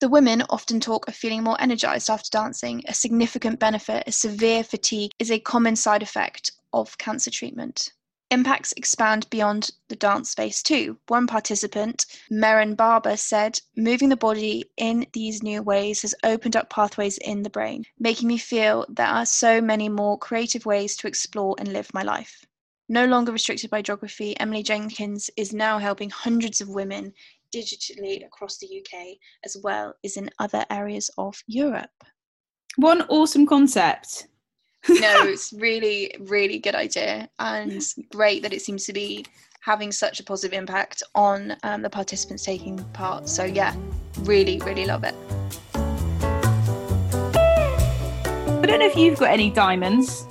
The 0.00 0.08
women 0.08 0.42
often 0.48 0.80
talk 0.80 1.06
of 1.08 1.14
feeling 1.14 1.42
more 1.42 1.60
energized 1.60 2.08
after 2.08 2.30
dancing. 2.30 2.82
A 2.88 2.94
significant 2.94 3.60
benefit 3.60 4.04
is 4.06 4.16
severe 4.16 4.64
fatigue 4.64 5.10
is 5.18 5.30
a 5.30 5.38
common 5.38 5.76
side 5.76 6.02
effect 6.02 6.52
of 6.72 6.96
cancer 6.96 7.30
treatment. 7.30 7.92
Impacts 8.30 8.72
expand 8.78 9.28
beyond 9.28 9.72
the 9.88 9.96
dance 9.96 10.30
space 10.30 10.62
too. 10.62 10.96
One 11.08 11.26
participant, 11.26 12.06
Meren 12.32 12.78
Barber, 12.78 13.18
said, 13.18 13.60
Moving 13.76 14.08
the 14.08 14.16
body 14.16 14.64
in 14.78 15.06
these 15.12 15.42
new 15.42 15.62
ways 15.62 16.00
has 16.00 16.14
opened 16.24 16.56
up 16.56 16.70
pathways 16.70 17.18
in 17.18 17.42
the 17.42 17.50
brain, 17.50 17.84
making 17.98 18.28
me 18.28 18.38
feel 18.38 18.86
there 18.88 19.06
are 19.06 19.26
so 19.26 19.60
many 19.60 19.90
more 19.90 20.16
creative 20.16 20.64
ways 20.64 20.96
to 20.96 21.08
explore 21.08 21.56
and 21.58 21.74
live 21.74 21.92
my 21.92 22.02
life. 22.02 22.46
No 22.88 23.04
longer 23.04 23.32
restricted 23.32 23.68
by 23.68 23.82
geography, 23.82 24.36
Emily 24.40 24.62
Jenkins 24.62 25.30
is 25.36 25.52
now 25.52 25.78
helping 25.78 26.08
hundreds 26.08 26.62
of 26.62 26.68
women 26.70 27.12
digitally 27.54 28.24
across 28.24 28.58
the 28.58 28.66
UK 28.80 29.16
as 29.44 29.56
well 29.62 29.94
as 30.04 30.16
in 30.16 30.30
other 30.38 30.64
areas 30.70 31.10
of 31.18 31.34
Europe. 31.46 31.90
One 32.76 33.02
awesome 33.02 33.46
concept. 33.46 34.28
no, 34.88 34.96
it's 35.24 35.52
really, 35.52 36.14
really 36.20 36.58
good 36.58 36.74
idea 36.74 37.28
and 37.38 37.82
great 38.10 38.42
that 38.42 38.52
it 38.52 38.62
seems 38.62 38.86
to 38.86 38.92
be 38.92 39.26
having 39.62 39.92
such 39.92 40.20
a 40.20 40.24
positive 40.24 40.56
impact 40.56 41.02
on 41.14 41.56
um, 41.64 41.82
the 41.82 41.90
participants 41.90 42.44
taking 42.44 42.78
part. 42.92 43.28
So, 43.28 43.44
yeah, 43.44 43.74
really, 44.20 44.58
really 44.60 44.86
love 44.86 45.04
it. 45.04 45.14
I 48.60 48.66
don't 48.66 48.78
know 48.78 48.86
if 48.86 48.96
you've 48.96 49.18
got 49.18 49.30
any 49.30 49.50
diamonds 49.50 50.26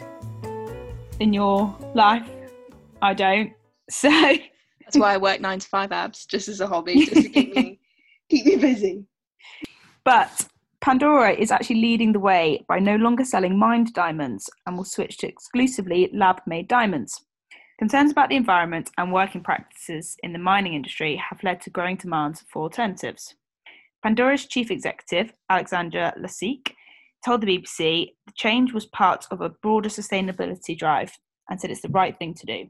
in 1.19 1.33
your 1.33 1.75
life. 1.93 2.27
I 3.01 3.13
don't. 3.13 3.53
So 3.91 4.09
that's 4.89 4.99
why 4.99 5.13
I 5.13 5.17
work 5.17 5.39
nine 5.39 5.59
to 5.59 5.67
five 5.67 5.91
abs 5.91 6.25
just 6.25 6.47
as 6.47 6.61
a 6.61 6.67
hobby, 6.67 7.05
just 7.05 7.21
to 7.21 7.29
keep 7.29 7.55
me 7.55 7.79
keep 8.29 8.45
me 8.45 8.55
busy. 8.55 9.05
But 10.03 10.47
Pandora 10.81 11.33
is 11.33 11.51
actually 11.51 11.81
leading 11.81 12.11
the 12.11 12.19
way 12.19 12.65
by 12.67 12.79
no 12.79 12.95
longer 12.95 13.23
selling 13.23 13.57
mined 13.57 13.93
diamonds 13.93 14.49
and 14.65 14.75
will 14.75 14.85
switch 14.85 15.17
to 15.17 15.27
exclusively 15.27 16.09
lab 16.11 16.41
made 16.47 16.67
diamonds. 16.67 17.23
Concerns 17.77 18.11
about 18.11 18.29
the 18.29 18.35
environment 18.35 18.89
and 18.97 19.13
working 19.13 19.43
practices 19.43 20.17
in 20.23 20.33
the 20.33 20.39
mining 20.39 20.73
industry 20.73 21.15
have 21.17 21.43
led 21.43 21.61
to 21.61 21.69
growing 21.69 21.95
demands 21.95 22.43
for 22.51 22.63
alternatives. 22.63 23.35
Pandora's 24.01 24.45
chief 24.45 24.71
executive, 24.71 25.33
Alexandra 25.49 26.13
Lacik, 26.19 26.73
told 27.23 27.41
the 27.41 27.47
BBC 27.47 28.13
the 28.25 28.33
change 28.35 28.73
was 28.73 28.87
part 28.87 29.25
of 29.29 29.41
a 29.41 29.49
broader 29.49 29.89
sustainability 29.89 30.77
drive 30.77 31.11
and 31.49 31.61
said 31.61 31.69
it's 31.69 31.81
the 31.81 31.89
right 31.89 32.17
thing 32.17 32.33
to 32.33 32.45
do. 32.45 32.69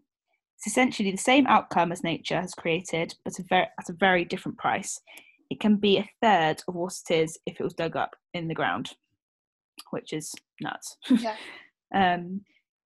It's 0.59 0.67
essentially 0.67 1.09
the 1.09 1.17
same 1.17 1.47
outcome 1.47 1.93
as 1.93 2.03
nature 2.03 2.41
has 2.41 2.53
created, 2.53 3.15
but 3.23 3.39
a 3.39 3.43
ver- 3.43 3.67
at 3.79 3.89
a 3.89 3.93
very 3.93 4.25
different 4.25 4.57
price. 4.57 4.99
It 5.49 5.61
can 5.61 5.77
be 5.77 5.97
a 5.97 6.09
third 6.21 6.61
of 6.67 6.75
what 6.75 6.93
it 7.09 7.13
is 7.13 7.39
if 7.45 7.61
it 7.61 7.63
was 7.63 7.73
dug 7.73 7.95
up 7.95 8.17
in 8.33 8.49
the 8.49 8.53
ground, 8.53 8.91
which 9.91 10.11
is 10.11 10.35
nuts. 10.59 10.97
Yeah. 11.09 11.35
um, 11.95 12.41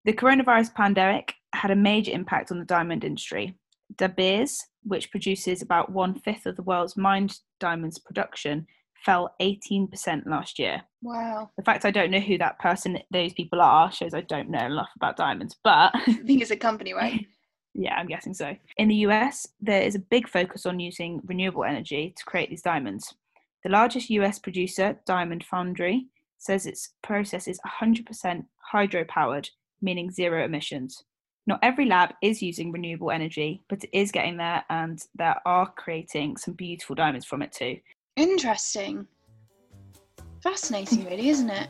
the 0.05 0.13
coronavirus 0.13 0.75
pandemic 0.75 1.33
had 1.55 1.71
a 1.71 1.75
major 1.75 2.11
impact 2.11 2.51
on 2.51 2.59
the 2.59 2.65
diamond 2.65 3.03
industry. 3.03 3.55
De 3.97 4.07
Beers, 4.07 4.63
which 4.83 5.09
produces 5.09 5.63
about 5.63 5.91
one 5.91 6.19
fifth 6.19 6.45
of 6.45 6.55
the 6.55 6.63
world's 6.63 6.95
mined 6.95 7.39
diamonds 7.59 7.97
production, 7.97 8.67
fell 9.03 9.33
18% 9.41 10.25
last 10.27 10.59
year. 10.59 10.81
Wow. 11.01 11.49
The 11.57 11.63
fact 11.63 11.85
I 11.85 11.91
don't 11.91 12.11
know 12.11 12.19
who 12.19 12.37
that 12.37 12.59
person, 12.59 12.99
those 13.11 13.33
people 13.33 13.61
are, 13.61 13.91
shows 13.91 14.13
I 14.13 14.21
don't 14.21 14.49
know 14.49 14.65
enough 14.65 14.89
about 14.95 15.17
diamonds. 15.17 15.55
But 15.63 15.91
I 15.95 16.13
think 16.25 16.41
it's 16.41 16.51
a 16.51 16.55
company, 16.55 16.93
right? 16.93 17.25
yeah, 17.73 17.95
I'm 17.95 18.07
guessing 18.07 18.33
so. 18.33 18.55
In 18.77 18.87
the 18.87 18.95
US, 19.07 19.47
there 19.61 19.81
is 19.81 19.95
a 19.95 19.99
big 19.99 20.27
focus 20.27 20.65
on 20.65 20.79
using 20.79 21.21
renewable 21.25 21.63
energy 21.63 22.13
to 22.17 22.25
create 22.25 22.49
these 22.49 22.61
diamonds. 22.61 23.13
The 23.63 23.69
largest 23.69 24.09
US 24.09 24.39
producer, 24.39 24.99
Diamond 25.05 25.43
Foundry, 25.45 26.07
says 26.37 26.65
its 26.65 26.89
process 27.01 27.47
is 27.47 27.59
100% 27.81 28.45
hydro 28.57 29.05
powered, 29.05 29.49
meaning 29.81 30.11
zero 30.11 30.43
emissions. 30.43 31.03
Not 31.47 31.59
every 31.61 31.85
lab 31.85 32.13
is 32.21 32.41
using 32.41 32.71
renewable 32.71 33.11
energy, 33.11 33.63
but 33.69 33.83
it 33.83 33.89
is 33.93 34.11
getting 34.11 34.37
there, 34.37 34.63
and 34.69 35.01
they 35.17 35.33
are 35.45 35.71
creating 35.75 36.37
some 36.37 36.53
beautiful 36.53 36.95
diamonds 36.95 37.25
from 37.25 37.41
it 37.41 37.51
too. 37.51 37.77
Interesting. 38.15 39.07
Fascinating, 40.41 41.05
really, 41.05 41.29
isn't 41.29 41.49
it? 41.49 41.69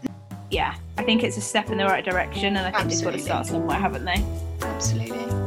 Yeah, 0.51 0.75
I 0.97 1.03
think 1.03 1.23
it's 1.23 1.37
a 1.37 1.41
step 1.41 1.69
in 1.69 1.77
the 1.77 1.85
right 1.85 2.05
direction, 2.05 2.57
and 2.57 2.59
I 2.59 2.71
think 2.71 2.85
Absolutely. 2.85 3.19
they've 3.21 3.27
got 3.27 3.39
to 3.39 3.45
start 3.45 3.47
somewhere, 3.47 3.79
haven't 3.79 4.05
they? 4.05 4.23
Absolutely. 4.61 5.42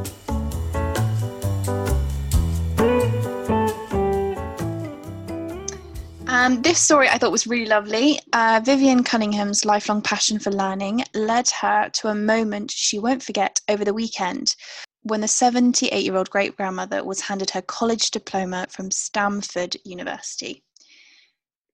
Um, 6.47 6.61
this 6.61 6.79
story 6.79 7.09
I 7.09 7.17
thought 7.17 7.33
was 7.33 7.45
really 7.45 7.65
lovely. 7.65 8.21
Uh, 8.31 8.61
Vivian 8.63 9.03
Cunningham's 9.03 9.65
lifelong 9.65 10.01
passion 10.01 10.39
for 10.39 10.49
learning 10.49 11.03
led 11.13 11.49
her 11.49 11.89
to 11.89 12.07
a 12.07 12.15
moment 12.15 12.71
she 12.71 12.99
won't 12.99 13.21
forget 13.21 13.59
over 13.67 13.83
the 13.83 13.93
weekend 13.93 14.55
when 15.01 15.19
the 15.19 15.27
78 15.27 16.01
year 16.01 16.15
old 16.15 16.29
great 16.29 16.55
grandmother 16.55 17.03
was 17.03 17.19
handed 17.19 17.49
her 17.49 17.61
college 17.61 18.11
diploma 18.11 18.65
from 18.69 18.87
Samford 18.91 19.75
University. 19.83 20.63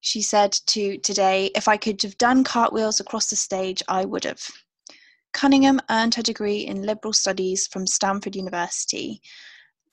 She 0.01 0.23
said 0.23 0.53
to 0.65 0.97
Today, 0.97 1.51
if 1.53 1.67
I 1.67 1.77
could 1.77 2.01
have 2.01 2.17
done 2.17 2.43
cartwheels 2.43 2.99
across 2.99 3.29
the 3.29 3.35
stage, 3.35 3.83
I 3.87 4.05
would 4.05 4.23
have. 4.23 4.41
Cunningham 5.33 5.81
earned 5.91 6.15
her 6.15 6.23
degree 6.23 6.65
in 6.65 6.81
liberal 6.81 7.13
studies 7.13 7.67
from 7.67 7.85
Samford 7.85 8.35
University. 8.35 9.21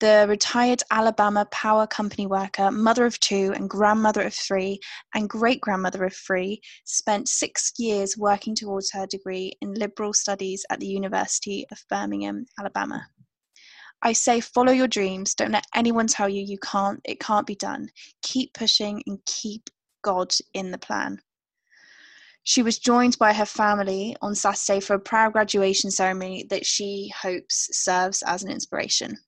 The 0.00 0.24
retired 0.26 0.82
Alabama 0.90 1.44
Power 1.50 1.86
Company 1.86 2.26
worker, 2.26 2.70
mother 2.70 3.04
of 3.04 3.20
two 3.20 3.52
and 3.54 3.68
grandmother 3.68 4.22
of 4.22 4.32
three, 4.32 4.80
and 5.14 5.28
great 5.28 5.60
grandmother 5.60 6.06
of 6.06 6.14
three, 6.14 6.62
spent 6.84 7.28
six 7.28 7.74
years 7.76 8.16
working 8.16 8.54
towards 8.54 8.90
her 8.92 9.06
degree 9.06 9.52
in 9.60 9.74
liberal 9.74 10.14
studies 10.14 10.64
at 10.70 10.80
the 10.80 10.86
University 10.86 11.66
of 11.70 11.84
Birmingham, 11.90 12.46
Alabama. 12.58 13.06
I 14.00 14.14
say 14.14 14.40
follow 14.40 14.72
your 14.72 14.88
dreams. 14.88 15.34
Don't 15.34 15.52
let 15.52 15.66
anyone 15.74 16.06
tell 16.06 16.30
you 16.30 16.42
you 16.42 16.56
can't, 16.60 17.00
it 17.04 17.20
can't 17.20 17.46
be 17.46 17.54
done. 17.54 17.90
Keep 18.22 18.54
pushing 18.54 19.02
and 19.06 19.18
keep 19.26 19.68
God 20.00 20.32
in 20.54 20.70
the 20.70 20.78
plan. 20.78 21.20
She 22.44 22.62
was 22.62 22.78
joined 22.78 23.18
by 23.18 23.34
her 23.34 23.44
family 23.44 24.16
on 24.22 24.34
Saturday 24.34 24.80
for 24.80 24.94
a 24.94 24.98
proud 24.98 25.34
graduation 25.34 25.90
ceremony 25.90 26.46
that 26.48 26.64
she 26.64 27.12
hopes 27.20 27.68
serves 27.72 28.22
as 28.22 28.42
an 28.42 28.50
inspiration. 28.50 29.18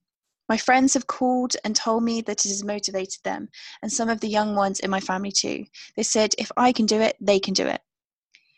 My 0.49 0.57
friends 0.57 0.95
have 0.95 1.07
called 1.07 1.55
and 1.65 1.75
told 1.75 2.03
me 2.03 2.21
that 2.23 2.45
it 2.45 2.49
has 2.49 2.65
motivated 2.65 3.23
them, 3.25 3.49
and 3.83 3.93
some 3.93 4.09
of 4.09 4.21
the 4.21 4.29
young 4.29 4.55
ones 4.55 4.81
in 4.81 4.91
my 4.91 5.01
family 5.01 5.33
too. 5.33 5.65
They 5.97 6.03
said, 6.03 6.35
if 6.39 6.51
I 6.57 6.73
can 6.73 6.87
do 6.87 7.01
it, 7.01 7.17
they 7.21 7.41
can 7.41 7.55
do 7.55 7.67
it. 7.67 7.81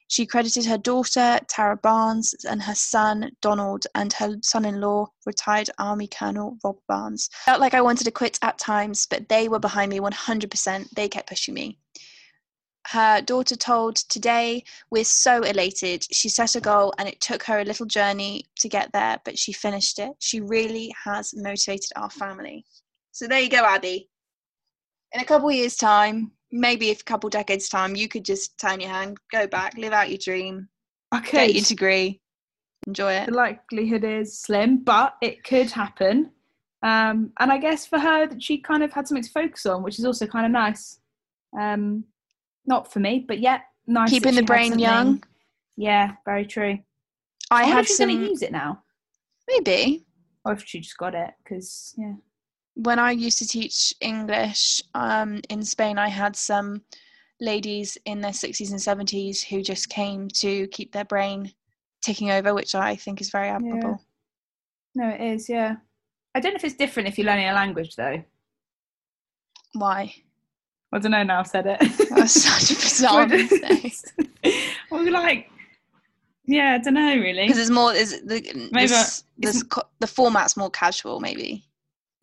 She 0.08 0.26
credited 0.26 0.66
her 0.66 0.78
daughter, 0.78 1.40
Tara 1.48 1.76
Barnes, 1.76 2.34
and 2.48 2.62
her 2.62 2.74
son, 2.74 3.30
Donald, 3.40 3.86
and 3.94 4.12
her 4.14 4.36
son 4.42 4.64
in 4.64 4.80
law, 4.80 5.06
retired 5.24 5.70
Army 5.78 6.06
Colonel 6.06 6.58
Rob 6.62 6.76
Barnes. 6.88 7.30
Felt 7.44 7.60
like 7.60 7.74
I 7.74 7.80
wanted 7.80 8.04
to 8.04 8.10
quit 8.10 8.38
at 8.42 8.58
times, 8.58 9.06
but 9.06 9.28
they 9.28 9.48
were 9.48 9.58
behind 9.58 9.90
me 9.90 10.00
100%. 10.00 10.90
They 10.90 11.08
kept 11.08 11.28
pushing 11.28 11.54
me. 11.54 11.78
Her 12.88 13.20
daughter 13.22 13.56
told 13.56 13.96
today, 13.96 14.64
We're 14.90 15.04
so 15.04 15.42
elated. 15.42 16.06
She 16.12 16.28
set 16.28 16.54
a 16.54 16.60
goal 16.60 16.92
and 16.98 17.08
it 17.08 17.20
took 17.20 17.42
her 17.44 17.60
a 17.60 17.64
little 17.64 17.86
journey 17.86 18.44
to 18.58 18.68
get 18.68 18.92
there, 18.92 19.18
but 19.24 19.38
she 19.38 19.52
finished 19.52 19.98
it. 19.98 20.12
She 20.18 20.40
really 20.40 20.94
has 21.04 21.34
motivated 21.34 21.90
our 21.96 22.10
family. 22.10 22.64
So 23.12 23.26
there 23.26 23.40
you 23.40 23.48
go, 23.48 23.64
Abby. 23.64 24.10
In 25.12 25.20
a 25.20 25.24
couple 25.24 25.50
years' 25.50 25.76
time, 25.76 26.32
maybe 26.50 26.90
a 26.90 26.96
couple 26.96 27.30
decades' 27.30 27.68
time, 27.68 27.96
you 27.96 28.08
could 28.08 28.24
just 28.24 28.58
turn 28.58 28.80
your 28.80 28.90
hand, 28.90 29.18
go 29.30 29.46
back, 29.46 29.76
live 29.76 29.92
out 29.92 30.10
your 30.10 30.18
dream, 30.18 30.68
Okay. 31.14 31.46
get 31.46 31.54
your 31.54 31.64
degree, 31.64 32.20
enjoy 32.86 33.12
it. 33.12 33.26
The 33.26 33.34
likelihood 33.34 34.04
is 34.04 34.38
slim, 34.38 34.78
but 34.78 35.16
it 35.22 35.44
could 35.44 35.70
happen. 35.70 36.32
Um, 36.82 37.32
and 37.38 37.50
I 37.50 37.58
guess 37.58 37.86
for 37.86 37.98
her, 37.98 38.26
that 38.26 38.42
she 38.42 38.58
kind 38.58 38.82
of 38.82 38.92
had 38.92 39.08
something 39.08 39.24
to 39.24 39.30
focus 39.30 39.64
on, 39.64 39.82
which 39.82 39.98
is 39.98 40.04
also 40.04 40.26
kind 40.26 40.44
of 40.44 40.52
nice. 40.52 40.98
Um, 41.58 42.04
not 42.66 42.92
for 42.92 43.00
me, 43.00 43.24
but 43.26 43.40
yeah, 43.40 43.60
nice. 43.86 44.10
Keeping 44.10 44.34
the 44.34 44.42
brain 44.42 44.78
young. 44.78 45.22
Yeah, 45.76 46.12
very 46.24 46.46
true. 46.46 46.78
I 47.50 47.62
wonder 47.62 47.74
had 47.74 47.86
she's 47.86 47.96
some, 47.96 48.08
going 48.08 48.20
to 48.20 48.28
use 48.28 48.42
it 48.42 48.52
now, 48.52 48.82
maybe. 49.48 50.04
or 50.44 50.52
if 50.52 50.64
she 50.64 50.80
just 50.80 50.96
got 50.96 51.14
it 51.14 51.30
because 51.42 51.94
yeah. 51.98 52.14
when 52.74 52.98
I 52.98 53.10
used 53.10 53.38
to 53.38 53.46
teach 53.46 53.92
English 54.00 54.80
um, 54.94 55.40
in 55.50 55.62
Spain, 55.62 55.98
I 55.98 56.08
had 56.08 56.36
some 56.36 56.82
ladies 57.40 57.98
in 58.06 58.20
their 58.20 58.30
60s 58.30 58.70
and 58.70 59.08
70s 59.08 59.44
who 59.44 59.62
just 59.62 59.88
came 59.88 60.28
to 60.28 60.66
keep 60.68 60.92
their 60.92 61.04
brain 61.04 61.52
ticking 62.02 62.30
over, 62.30 62.54
which 62.54 62.74
I 62.74 62.96
think 62.96 63.20
is 63.20 63.30
very 63.30 63.48
admirable. 63.48 64.00
No, 64.94 65.08
it 65.08 65.20
is. 65.20 65.48
Yeah, 65.48 65.76
I 66.34 66.40
don't 66.40 66.52
know 66.52 66.56
if 66.56 66.64
it's 66.64 66.74
different 66.74 67.08
if 67.08 67.18
you're 67.18 67.26
learning 67.26 67.48
a 67.48 67.52
language 67.52 67.96
though. 67.96 68.22
Why? 69.72 70.14
I 70.94 70.98
don't 71.00 71.10
know. 71.10 71.24
Now 71.24 71.40
I've 71.40 71.48
said 71.48 71.66
it. 71.66 71.80
That's 72.10 72.32
such 72.32 72.70
a 72.70 72.74
bizarre 72.80 73.28
say. 73.28 73.92
well, 74.90 75.12
like, 75.12 75.50
yeah, 76.46 76.74
I 76.74 76.78
don't 76.78 76.94
know 76.94 77.16
really. 77.16 77.48
Because 77.48 77.58
it's 77.58 77.70
more, 77.70 77.92
is 77.92 78.22
the, 78.24 78.68
Maybe 78.70 78.86
this, 78.86 79.24
this, 79.36 79.64
co- 79.64 79.88
the 79.98 80.06
format's 80.06 80.56
more 80.56 80.70
casual, 80.70 81.18
maybe. 81.18 81.64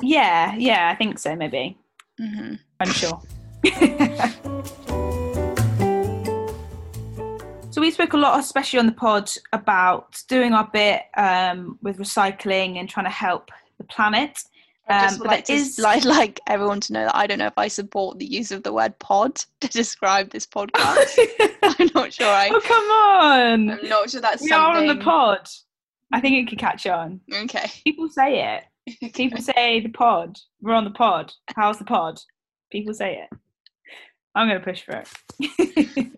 Yeah, 0.02 0.56
yeah, 0.56 0.90
I 0.90 0.96
think 0.96 1.20
so. 1.20 1.36
Maybe 1.36 1.78
hmm 2.18 2.54
I'm 2.80 2.92
sure. 2.92 3.22
so 7.72 7.82
we 7.82 7.92
spoke 7.92 8.14
a 8.14 8.18
lot, 8.18 8.40
especially 8.40 8.80
on 8.80 8.86
the 8.86 8.94
pod, 8.94 9.30
about 9.52 10.24
doing 10.30 10.54
our 10.54 10.70
bit 10.72 11.02
um, 11.18 11.78
with 11.82 11.98
recycling 11.98 12.80
and 12.80 12.88
trying 12.88 13.06
to 13.06 13.12
help 13.12 13.52
the 13.78 13.84
planet. 13.84 14.40
I 14.90 15.02
just 15.04 15.14
Um, 15.16 15.20
but 15.20 15.28
like 15.28 15.46
to 15.46 15.54
is- 15.54 15.80
like, 15.84 16.04
like 16.06 16.40
everyone 16.48 16.80
to 16.82 16.94
know 16.94 17.06
that 17.06 17.16
I 17.16 17.28
don't 17.28 17.40
know 17.40 17.48
if 17.48 17.58
I 17.58 17.68
support 17.68 18.20
the 18.20 18.26
use 18.26 18.52
of 18.52 18.64
the 18.64 18.74
word 18.74 18.98
pod 19.00 19.36
to 19.62 19.68
describe 19.70 20.30
this 20.32 20.46
podcast. 20.46 21.18
I'm 21.64 21.90
not 21.96 22.14
sure. 22.14 22.28
I, 22.28 22.50
oh 22.54 22.60
come 22.62 22.84
on! 22.90 23.70
I'm 23.80 23.90
not 23.90 24.10
sure 24.10 24.22
that's 24.22 24.42
We 24.44 24.52
are 24.52 24.78
on 24.78 24.88
the 24.88 24.98
pod. 24.98 25.48
I 26.14 26.20
think 26.20 26.36
it 26.36 26.50
could 26.50 26.60
catch 26.60 26.86
on. 26.88 27.22
Okay. 27.34 27.70
People 27.86 28.10
say 28.10 28.60
it. 28.88 29.14
People 29.14 29.40
say 29.42 29.80
the 29.80 29.90
pod. 29.90 30.38
We're 30.62 30.74
on 30.74 30.84
the 30.84 30.90
pod. 30.92 31.32
How's 31.56 31.78
the 31.78 31.86
pod? 31.86 32.20
People 32.72 32.94
say 32.94 33.20
it. 33.22 33.38
I'm 34.36 34.48
going 34.50 34.60
to 34.60 34.66
push 34.66 34.82
for 34.84 35.04
it. 35.04 36.10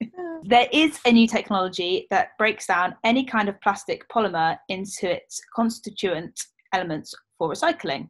there 0.44 0.68
is 0.72 1.00
a 1.06 1.12
new 1.12 1.28
technology 1.28 2.08
that 2.10 2.30
breaks 2.38 2.68
down 2.68 2.96
any 3.04 3.24
kind 3.26 3.50
of 3.50 3.60
plastic 3.62 4.08
polymer 4.10 4.58
into 4.70 5.12
its 5.12 5.42
constituent 5.56 6.40
elements 6.74 7.14
for 7.38 7.50
recycling. 7.50 8.10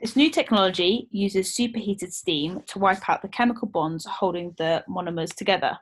This 0.00 0.14
new 0.14 0.30
technology 0.30 1.08
uses 1.10 1.56
superheated 1.56 2.12
steam 2.12 2.62
to 2.68 2.78
wipe 2.78 3.08
out 3.08 3.20
the 3.20 3.26
chemical 3.26 3.66
bonds 3.66 4.06
holding 4.06 4.54
the 4.56 4.84
monomers 4.88 5.34
together. 5.34 5.76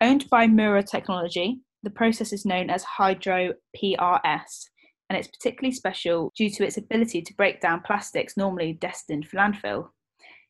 Owned 0.00 0.30
by 0.30 0.46
Mura 0.46 0.82
Technology, 0.82 1.60
the 1.82 1.90
process 1.90 2.32
is 2.32 2.46
known 2.46 2.70
as 2.70 2.82
Hydro 2.84 3.52
PRS, 3.76 4.70
and 5.10 5.18
it's 5.18 5.28
particularly 5.28 5.74
special 5.74 6.32
due 6.34 6.48
to 6.48 6.64
its 6.64 6.78
ability 6.78 7.20
to 7.20 7.34
break 7.34 7.60
down 7.60 7.82
plastics 7.82 8.38
normally 8.38 8.72
destined 8.72 9.28
for 9.28 9.36
landfill. 9.36 9.88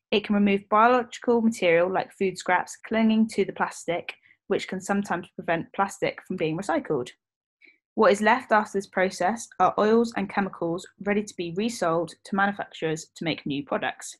It 0.09 0.23
can 0.23 0.35
remove 0.35 0.69
biological 0.69 1.41
material 1.41 1.91
like 1.91 2.13
food 2.13 2.37
scraps 2.37 2.77
clinging 2.87 3.27
to 3.33 3.43
the 3.43 3.51
plastic, 3.51 4.13
which 4.47 4.69
can 4.69 4.79
sometimes 4.79 5.27
prevent 5.35 5.73
plastic 5.73 6.19
from 6.25 6.37
being 6.37 6.57
recycled. 6.57 7.09
What 7.97 8.11
is 8.11 8.21
left 8.21 8.51
after 8.51 8.77
this 8.77 8.85
process 8.85 9.47
are 9.59 9.73
oils 9.79 10.13
and 10.15 10.29
chemicals 10.29 10.85
ready 11.01 11.23
to 11.23 11.35
be 11.35 11.55
resold 11.57 12.13
to 12.25 12.35
manufacturers 12.35 13.07
to 13.15 13.23
make 13.23 13.43
new 13.43 13.65
products. 13.65 14.17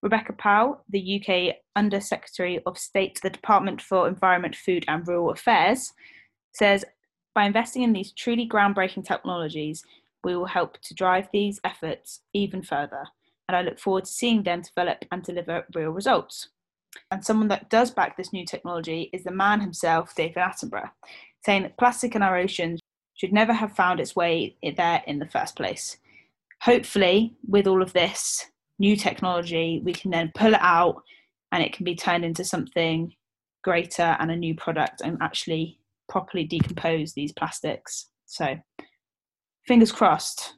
Rebecca 0.00 0.32
Powell, 0.32 0.82
the 0.88 1.20
UK 1.20 1.56
Under 1.76 2.00
Secretary 2.00 2.60
of 2.64 2.78
State, 2.78 3.16
to 3.16 3.22
the 3.22 3.28
Department 3.28 3.82
for 3.82 4.08
Environment, 4.08 4.56
Food 4.56 4.86
and 4.88 5.06
Rural 5.06 5.30
Affairs, 5.30 5.92
says 6.54 6.86
by 7.34 7.44
investing 7.44 7.82
in 7.82 7.92
these 7.92 8.12
truly 8.12 8.48
groundbreaking 8.48 9.04
technologies, 9.04 9.84
we 10.24 10.34
will 10.34 10.46
help 10.46 10.80
to 10.80 10.94
drive 10.94 11.28
these 11.34 11.60
efforts 11.64 12.20
even 12.32 12.62
further. 12.62 13.04
And 13.46 13.54
I 13.54 13.60
look 13.60 13.78
forward 13.78 14.06
to 14.06 14.10
seeing 14.10 14.42
them 14.42 14.62
develop 14.62 15.04
and 15.12 15.22
deliver 15.22 15.66
real 15.74 15.90
results. 15.90 16.48
And 17.10 17.22
someone 17.22 17.48
that 17.48 17.68
does 17.68 17.90
back 17.90 18.16
this 18.16 18.32
new 18.32 18.46
technology 18.46 19.10
is 19.12 19.24
the 19.24 19.32
man 19.32 19.60
himself, 19.60 20.14
David 20.14 20.36
Attenborough, 20.36 20.90
saying 21.44 21.64
that 21.64 21.76
plastic 21.76 22.14
in 22.14 22.22
our 22.22 22.38
oceans 22.38 22.80
should 23.22 23.32
never 23.32 23.52
have 23.52 23.76
found 23.76 24.00
its 24.00 24.16
way 24.16 24.56
there 24.76 25.00
in 25.06 25.20
the 25.20 25.28
first 25.28 25.54
place. 25.54 25.96
Hopefully, 26.62 27.36
with 27.46 27.68
all 27.68 27.80
of 27.80 27.92
this 27.92 28.46
new 28.80 28.96
technology, 28.96 29.80
we 29.84 29.92
can 29.92 30.10
then 30.10 30.32
pull 30.34 30.54
it 30.54 30.60
out 30.60 31.04
and 31.52 31.62
it 31.62 31.72
can 31.72 31.84
be 31.84 31.94
turned 31.94 32.24
into 32.24 32.44
something 32.44 33.14
greater 33.62 34.16
and 34.18 34.32
a 34.32 34.36
new 34.36 34.56
product 34.56 35.02
and 35.04 35.18
actually 35.20 35.78
properly 36.08 36.42
decompose 36.42 37.12
these 37.12 37.30
plastics. 37.30 38.08
So, 38.26 38.56
fingers 39.68 39.92
crossed 39.92 40.54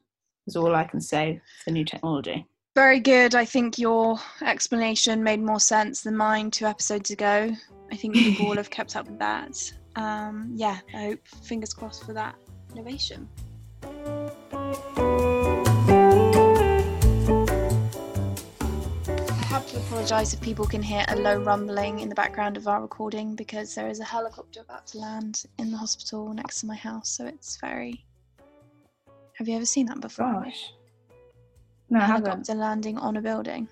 is 0.47 0.56
all 0.56 0.75
I 0.75 0.85
can 0.85 1.02
say 1.02 1.42
for 1.62 1.71
new 1.71 1.85
technology. 1.85 2.47
Very 2.75 2.99
good. 2.99 3.35
I 3.35 3.44
think 3.44 3.78
your 3.78 4.18
explanation 4.40 5.23
made 5.23 5.42
more 5.42 5.61
sense 5.61 6.00
than 6.00 6.16
mine 6.16 6.50
two 6.50 6.64
episodes 6.64 7.11
ago. 7.11 7.54
I 7.92 7.97
think 7.97 8.14
people 8.14 8.47
all 8.47 8.56
have 8.56 8.71
kept 8.71 8.97
up 8.97 9.06
with 9.06 9.18
that. 9.18 9.71
Um, 9.97 10.50
yeah, 10.54 10.78
I 10.94 11.02
hope 11.02 11.28
fingers 11.28 11.75
crossed 11.75 12.04
for 12.06 12.14
that 12.14 12.37
innovation. 12.75 13.28
I 19.07 19.47
have 19.49 19.66
to 19.69 19.76
apologise 19.78 20.35
if 20.35 20.40
people 20.40 20.66
can 20.66 20.83
hear 20.83 21.04
a 21.09 21.16
low 21.16 21.37
rumbling 21.37 22.00
in 22.00 22.09
the 22.09 22.14
background 22.14 22.57
of 22.57 22.66
our 22.66 22.81
recording 22.83 23.37
because 23.37 23.75
there 23.75 23.88
is 23.88 24.00
a 24.00 24.04
helicopter 24.04 24.61
about 24.61 24.87
to 24.88 24.99
land 24.99 25.45
in 25.59 25.71
the 25.71 25.76
hospital 25.76 26.33
next 26.35 26.61
to 26.61 26.66
my 26.66 26.75
house, 26.76 27.09
so 27.11 27.26
it's 27.26 27.57
very. 27.59 28.04
Have 29.35 29.49
you 29.49 29.57
ever 29.57 29.66
seen 29.66 29.87
that 29.87 30.01
before? 30.01 30.33
Gosh. 30.44 30.72
No, 31.90 32.01
a 32.01 32.03
I 32.03 32.07
helicopter 32.07 32.53
haven't. 32.53 32.59
landing 32.59 32.99
on 32.99 33.16
a 33.16 33.20
building. 33.20 33.68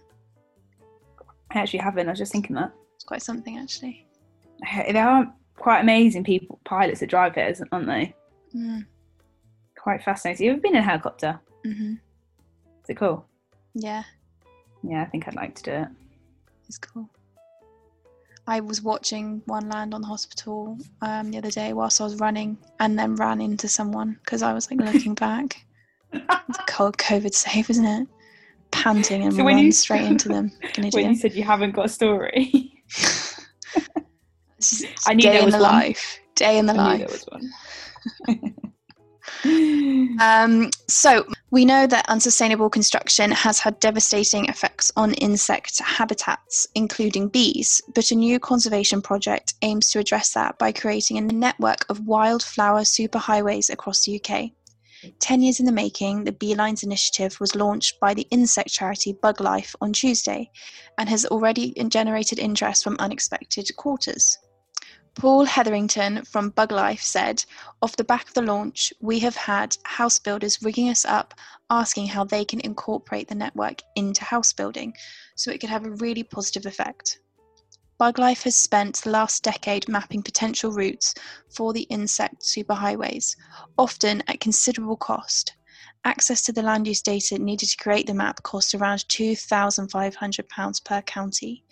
I 1.50 1.58
actually 1.58 1.80
haven't. 1.80 2.08
I 2.08 2.12
was 2.12 2.18
just 2.18 2.32
thinking 2.32 2.56
that. 2.56 2.72
It's 2.94 3.04
quite 3.04 3.22
something, 3.22 3.58
actually. 3.58 4.06
There 4.90 5.06
are 5.06 5.32
quite 5.56 5.80
amazing 5.80 6.24
people, 6.24 6.60
pilots 6.64 7.00
that 7.00 7.10
drive 7.10 7.36
it, 7.36 7.60
aren't 7.72 7.86
they? 7.86 8.14
Mm. 8.54 8.86
Quite 9.82 10.02
fascinating. 10.02 10.46
You 10.46 10.52
ever 10.52 10.60
been 10.60 10.76
in 10.76 10.82
a 10.82 10.86
helicopter? 10.86 11.40
hmm 11.64 11.94
Is 12.82 12.90
it 12.90 12.96
cool? 12.96 13.24
Yeah, 13.74 14.02
Yeah, 14.82 15.02
I 15.02 15.06
think 15.06 15.26
I'd 15.26 15.34
like 15.34 15.54
to 15.56 15.62
do 15.62 15.70
it. 15.72 15.88
it's 16.68 16.78
cool. 16.78 17.08
I 18.46 18.60
was 18.60 18.82
watching 18.82 19.40
one 19.46 19.68
land 19.68 19.94
on 19.94 20.00
the 20.02 20.06
hospital 20.08 20.76
um, 21.00 21.30
the 21.30 21.38
other 21.38 21.50
day 21.50 21.72
whilst 21.72 22.00
I 22.00 22.04
was 22.04 22.16
running, 22.16 22.58
and 22.80 22.98
then 22.98 23.14
ran 23.16 23.40
into 23.40 23.68
someone 23.68 24.18
because 24.24 24.42
I 24.42 24.52
was 24.52 24.70
like 24.70 24.80
looking 24.80 25.14
back. 25.14 25.64
It's 26.12 26.58
cold 26.66 26.96
COVID 26.98 27.32
safe, 27.34 27.70
isn't 27.70 27.84
it? 27.84 28.08
Panting 28.72 29.22
and 29.22 29.32
So 29.34 29.44
run 29.44 29.58
you- 29.58 29.72
straight 29.72 30.02
into 30.04 30.28
them. 30.28 30.50
When 30.92 31.10
you 31.10 31.14
said 31.16 31.34
you 31.34 31.44
haven't 31.44 31.70
got 31.72 31.86
a 31.86 31.88
story, 31.88 32.72
It's 34.58 34.70
just- 34.70 34.84
it's 34.84 35.08
I 35.08 35.14
knew 35.14 35.22
day 35.22 35.32
there 35.32 35.42
in 35.44 35.50
the 35.50 35.58
one. 35.58 35.62
life. 35.72 36.18
Day 36.34 36.58
in 36.58 36.66
the 36.66 36.72
I 36.74 36.76
life. 37.06 37.24
Um, 39.44 40.70
so 40.88 41.26
we 41.50 41.64
know 41.64 41.86
that 41.86 42.08
unsustainable 42.08 42.70
construction 42.70 43.30
has 43.30 43.58
had 43.58 43.80
devastating 43.80 44.46
effects 44.46 44.92
on 44.96 45.14
insect 45.14 45.80
habitats, 45.80 46.66
including 46.74 47.28
bees. 47.28 47.80
But 47.94 48.10
a 48.10 48.14
new 48.14 48.38
conservation 48.38 49.02
project 49.02 49.54
aims 49.62 49.90
to 49.90 49.98
address 49.98 50.32
that 50.34 50.58
by 50.58 50.72
creating 50.72 51.18
a 51.18 51.22
network 51.22 51.84
of 51.88 52.06
wildflower 52.06 52.82
superhighways 52.82 53.70
across 53.70 54.04
the 54.04 54.20
UK. 54.20 54.50
Ten 55.18 55.42
years 55.42 55.58
in 55.58 55.66
the 55.66 55.72
making, 55.72 56.24
the 56.24 56.32
B-Lines 56.32 56.84
initiative 56.84 57.40
was 57.40 57.56
launched 57.56 57.98
by 57.98 58.14
the 58.14 58.28
insect 58.30 58.70
charity 58.70 59.14
BugLife 59.14 59.74
on 59.80 59.92
Tuesday 59.92 60.50
and 60.96 61.08
has 61.08 61.26
already 61.26 61.74
generated 61.88 62.38
interest 62.38 62.84
from 62.84 62.96
unexpected 63.00 63.68
quarters. 63.76 64.38
Paul 65.14 65.44
Hetherington 65.44 66.24
from 66.24 66.52
BugLife 66.52 67.02
said, 67.02 67.44
Off 67.82 67.96
the 67.96 68.04
back 68.04 68.28
of 68.28 68.34
the 68.34 68.42
launch, 68.42 68.92
we 69.00 69.18
have 69.20 69.36
had 69.36 69.76
house 69.84 70.18
builders 70.18 70.62
rigging 70.62 70.88
us 70.88 71.04
up 71.04 71.34
asking 71.70 72.08
how 72.08 72.24
they 72.24 72.44
can 72.44 72.60
incorporate 72.60 73.28
the 73.28 73.34
network 73.34 73.82
into 73.94 74.24
house 74.24 74.52
building 74.52 74.94
so 75.36 75.50
it 75.50 75.60
could 75.60 75.70
have 75.70 75.84
a 75.84 75.90
really 75.90 76.22
positive 76.22 76.66
effect. 76.66 77.18
BugLife 78.00 78.42
has 78.42 78.56
spent 78.56 78.96
the 78.96 79.10
last 79.10 79.44
decade 79.44 79.88
mapping 79.88 80.22
potential 80.22 80.72
routes 80.72 81.14
for 81.54 81.72
the 81.72 81.82
insect 81.82 82.42
superhighways, 82.42 83.36
often 83.78 84.22
at 84.26 84.40
considerable 84.40 84.96
cost. 84.96 85.54
Access 86.04 86.42
to 86.42 86.52
the 86.52 86.62
land 86.62 86.88
use 86.88 87.00
data 87.00 87.38
needed 87.38 87.68
to 87.68 87.76
create 87.76 88.08
the 88.08 88.14
map 88.14 88.42
cost 88.42 88.74
around 88.74 89.04
£2,500 89.08 90.84
per 90.84 91.02
county. 91.02 91.64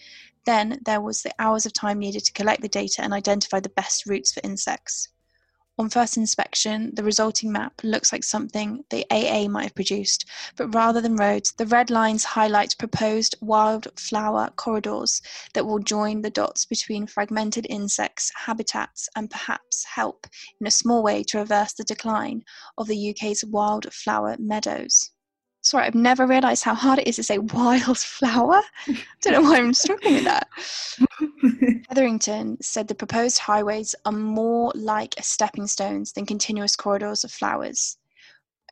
Then 0.46 0.80
there 0.84 1.00
was 1.00 1.22
the 1.22 1.34
hours 1.38 1.66
of 1.66 1.72
time 1.72 1.98
needed 1.98 2.24
to 2.24 2.32
collect 2.32 2.62
the 2.62 2.68
data 2.68 3.02
and 3.02 3.12
identify 3.12 3.60
the 3.60 3.68
best 3.68 4.06
routes 4.06 4.32
for 4.32 4.40
insects. 4.42 5.08
On 5.80 5.88
first 5.88 6.18
inspection, 6.18 6.94
the 6.94 7.02
resulting 7.02 7.50
map 7.50 7.80
looks 7.82 8.12
like 8.12 8.22
something 8.22 8.84
the 8.90 9.06
AA 9.10 9.48
might 9.48 9.62
have 9.62 9.74
produced, 9.74 10.26
but 10.56 10.74
rather 10.74 11.00
than 11.00 11.16
roads, 11.16 11.52
the 11.52 11.64
red 11.64 11.88
lines 11.88 12.22
highlight 12.22 12.76
proposed 12.78 13.34
wildflower 13.40 14.50
corridors 14.56 15.22
that 15.54 15.64
will 15.64 15.78
join 15.78 16.20
the 16.20 16.28
dots 16.28 16.66
between 16.66 17.06
fragmented 17.06 17.66
insects, 17.70 18.30
habitats, 18.44 19.08
and 19.16 19.30
perhaps 19.30 19.84
help 19.84 20.26
in 20.60 20.66
a 20.66 20.70
small 20.70 21.02
way 21.02 21.22
to 21.22 21.38
reverse 21.38 21.72
the 21.72 21.84
decline 21.84 22.44
of 22.76 22.86
the 22.86 23.10
UK's 23.10 23.42
wildflower 23.42 24.36
meadows. 24.38 25.12
Sorry, 25.62 25.84
I've 25.84 25.94
never 25.94 26.26
realised 26.26 26.64
how 26.64 26.74
hard 26.74 27.00
it 27.00 27.06
is 27.06 27.16
to 27.16 27.22
say 27.22 27.38
wildflower. 27.38 28.62
I 28.88 29.04
don't 29.20 29.34
know 29.34 29.42
why 29.42 29.58
I'm 29.58 29.74
struggling 29.74 30.14
with 30.14 30.24
that. 30.24 30.48
Hetherington 31.88 32.56
said 32.62 32.88
the 32.88 32.94
proposed 32.94 33.38
highways 33.38 33.94
are 34.06 34.12
more 34.12 34.72
like 34.74 35.14
stepping 35.20 35.66
stones 35.66 36.12
than 36.12 36.24
continuous 36.24 36.76
corridors 36.76 37.24
of 37.24 37.32
flowers. 37.32 37.98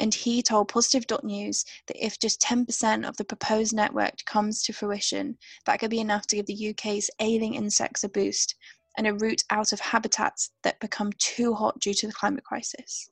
And 0.00 0.14
he 0.14 0.42
told 0.42 0.68
Positive.news 0.68 1.64
that 1.88 2.04
if 2.04 2.18
just 2.18 2.40
10% 2.40 3.06
of 3.06 3.16
the 3.16 3.24
proposed 3.24 3.74
network 3.74 4.24
comes 4.24 4.62
to 4.62 4.72
fruition, 4.72 5.36
that 5.66 5.80
could 5.80 5.90
be 5.90 6.00
enough 6.00 6.26
to 6.28 6.36
give 6.36 6.46
the 6.46 6.70
UK's 6.70 7.10
ailing 7.20 7.54
insects 7.54 8.04
a 8.04 8.08
boost 8.08 8.54
and 8.96 9.06
a 9.06 9.14
route 9.14 9.42
out 9.50 9.72
of 9.72 9.80
habitats 9.80 10.50
that 10.62 10.80
become 10.80 11.12
too 11.18 11.52
hot 11.52 11.78
due 11.80 11.94
to 11.94 12.06
the 12.06 12.12
climate 12.12 12.44
crisis. 12.44 13.10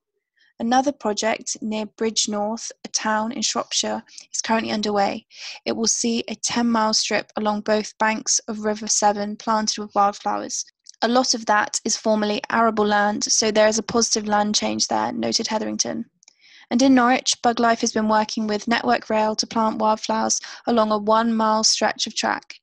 Another 0.59 0.91
project 0.91 1.59
near 1.61 1.85
Bridgnorth, 1.85 2.73
a 2.83 2.89
town 2.89 3.31
in 3.31 3.43
Shropshire, 3.43 4.03
is 4.33 4.41
currently 4.41 4.73
underway. 4.73 5.27
It 5.67 5.73
will 5.73 5.87
see 5.87 6.25
a 6.29 6.35
10 6.35 6.67
mile 6.67 6.95
strip 6.95 7.31
along 7.37 7.61
both 7.61 7.99
banks 7.99 8.39
of 8.49 8.61
River 8.61 8.87
Severn 8.87 9.37
planted 9.37 9.79
with 9.79 9.95
wildflowers. 9.95 10.65
A 11.03 11.09
lot 11.09 11.35
of 11.35 11.45
that 11.45 11.79
is 11.85 11.99
formerly 11.99 12.41
arable 12.49 12.87
land, 12.87 13.25
so 13.25 13.51
there 13.51 13.69
is 13.69 13.79
a 13.79 13.83
positive 13.83 14.27
land 14.27 14.55
change 14.55 14.89
there, 14.89 15.13
noted 15.13 15.49
Hetherington. 15.49 16.07
And 16.71 16.81
in 16.81 16.95
Norwich, 16.95 17.37
BugLife 17.43 17.83
has 17.83 17.93
been 17.93 18.09
working 18.09 18.47
with 18.47 18.67
Network 18.67 19.11
Rail 19.11 19.37
to 19.37 19.47
plant 19.47 19.79
wildflowers 19.79 20.41
along 20.67 20.91
a 20.91 20.97
one 20.97 21.35
mile 21.35 21.65
stretch 21.65 22.07
of 22.07 22.15
track. 22.15 22.55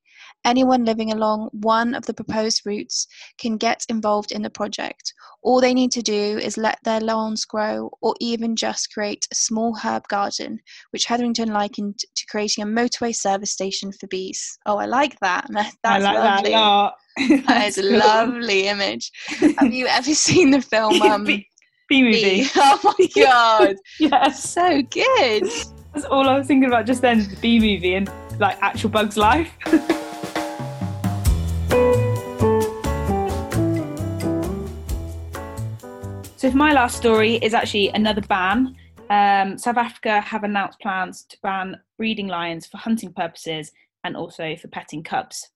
Anyone 0.44 0.84
living 0.84 1.10
along 1.10 1.48
one 1.52 1.94
of 1.94 2.04
the 2.04 2.12
proposed 2.12 2.66
routes 2.66 3.06
can 3.38 3.56
get 3.56 3.86
involved 3.88 4.30
in 4.30 4.42
the 4.42 4.50
project. 4.50 5.13
All 5.44 5.60
they 5.60 5.74
need 5.74 5.92
to 5.92 6.02
do 6.02 6.38
is 6.38 6.56
let 6.56 6.78
their 6.84 7.00
lawns 7.00 7.44
grow 7.44 7.90
or 8.00 8.14
even 8.18 8.56
just 8.56 8.92
create 8.92 9.28
a 9.30 9.34
small 9.34 9.76
herb 9.76 10.08
garden, 10.08 10.58
which 10.90 11.04
Hetherington 11.04 11.50
likened 11.50 11.98
to 11.98 12.26
creating 12.26 12.64
a 12.64 12.66
motorway 12.66 13.14
service 13.14 13.52
station 13.52 13.92
for 13.92 14.06
bees. 14.06 14.58
Oh, 14.64 14.78
I 14.78 14.86
like 14.86 15.20
that. 15.20 15.46
That's 15.52 15.76
I 15.84 15.98
like 15.98 16.14
lovely. 16.14 16.50
that 16.52 16.56
a 16.56 16.60
lot. 16.60 16.94
That 17.46 17.68
is 17.68 17.78
a 17.78 17.82
cool. 17.82 17.98
lovely 17.98 18.66
image. 18.68 19.12
Have 19.58 19.72
you 19.72 19.86
ever 19.86 20.14
seen 20.14 20.50
the 20.50 20.62
film 20.62 21.00
um, 21.02 21.24
B, 21.24 21.46
B 21.90 22.02
movie. 22.02 22.22
Bee? 22.42 22.48
Oh 22.56 22.80
my 22.98 23.08
god, 23.14 23.76
Yes, 24.00 24.50
so 24.50 24.82
good. 24.82 25.42
that's 25.92 26.06
all 26.10 26.28
I 26.28 26.38
was 26.38 26.46
thinking 26.46 26.68
about 26.68 26.86
just 26.86 27.02
then. 27.02 27.18
The 27.28 27.36
B 27.36 27.60
movie 27.60 27.94
and 27.94 28.10
like 28.40 28.56
actual 28.62 28.88
Bugs 28.90 29.16
Life. 29.18 29.54
So, 36.44 36.50
my 36.50 36.74
last 36.74 36.98
story 36.98 37.36
is 37.36 37.54
actually 37.54 37.88
another 37.88 38.20
ban. 38.20 38.76
Um, 39.08 39.56
South 39.56 39.78
Africa 39.78 40.20
have 40.20 40.44
announced 40.44 40.78
plans 40.78 41.24
to 41.30 41.38
ban 41.42 41.80
breeding 41.96 42.26
lions 42.26 42.66
for 42.66 42.76
hunting 42.76 43.14
purposes 43.14 43.72
and 44.04 44.14
also 44.14 44.54
for 44.54 44.68
petting 44.68 45.02
cubs. 45.02 45.48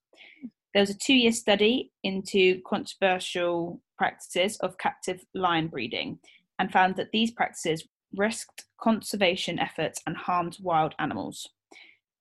There 0.72 0.81
was 0.81 0.88
a 0.88 0.96
two 0.96 1.12
year 1.12 1.33
study 1.33 1.92
into 2.05 2.62
controversial 2.62 3.83
practices 3.98 4.57
of 4.61 4.79
captive 4.79 5.27
lion 5.35 5.68
breeding 5.68 6.20
and 6.59 6.72
found 6.72 6.96
that 6.96 7.12
these 7.12 7.33
practices 7.33 7.87
risked 8.16 8.64
conservation 8.81 9.59
efforts 9.59 10.01
and 10.07 10.16
harmed 10.16 10.57
wild 10.62 10.94
animals. 10.98 11.51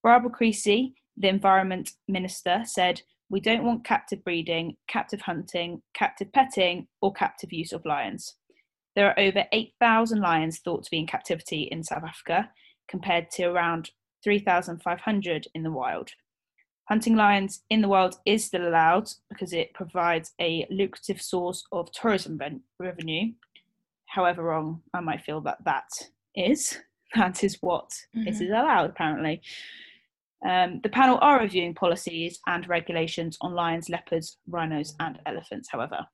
Barbara 0.04 0.30
Creecy, 0.30 0.94
the 1.16 1.30
Environment 1.30 1.92
Minister, 2.10 2.64
said, 2.66 3.02
We 3.30 3.40
don't 3.40 3.64
want 3.64 3.86
captive 3.86 4.26
breeding, 4.26 4.76
captive 4.90 5.22
hunting, 5.22 5.84
captive 5.94 6.34
petting, 6.34 6.88
or 7.00 7.14
captive 7.14 7.54
use 7.54 7.72
of 7.72 7.86
lions. 7.86 8.36
There 8.98 9.10
are 9.10 9.20
over 9.20 9.46
8,000 9.52 10.22
lions 10.22 10.58
thought 10.58 10.84
to 10.84 10.90
be 10.90 10.98
in 10.98 11.06
captivity 11.06 11.70
in 11.72 11.84
South 11.84 12.04
Africa, 12.04 12.50
compared 12.88 13.30
to 13.30 13.44
around 13.44 13.92
3,500 14.24 15.48
in 15.54 15.62
the 15.62 15.70
wild. 15.72 16.10
Hunting 16.90 17.16
lions 17.16 17.62
in 17.70 17.84
the 17.84 17.90
wild 17.90 18.16
is 18.26 18.44
still 18.44 18.68
allowed 18.68 19.08
because 19.30 19.54
it 19.54 19.72
provides 19.76 20.32
a 20.42 20.66
lucrative 20.72 21.22
source 21.22 21.64
of 21.72 21.92
tourism 21.92 22.40
ven- 22.40 22.64
revenue. 22.80 23.34
However, 24.08 24.42
wrong 24.42 24.82
I 24.96 25.02
might 25.02 25.22
feel 25.22 25.42
that 25.42 25.64
that 25.64 25.90
is. 26.36 26.80
That 27.16 27.42
is 27.42 27.58
what 27.62 27.90
it 28.14 28.28
is 28.28 28.42
allowed, 28.42 28.90
apparently. 28.90 29.42
Um, 30.46 30.82
the 30.84 30.90
panel 30.90 31.18
are 31.22 31.40
reviewing 31.40 31.74
policies 31.74 32.38
and 32.48 32.68
regulations 32.68 33.38
on 33.40 33.54
lions, 33.54 33.88
leopards, 33.88 34.40
rhinos, 34.46 34.94
and 35.00 35.18
elephants, 35.26 35.70
however. 35.72 36.06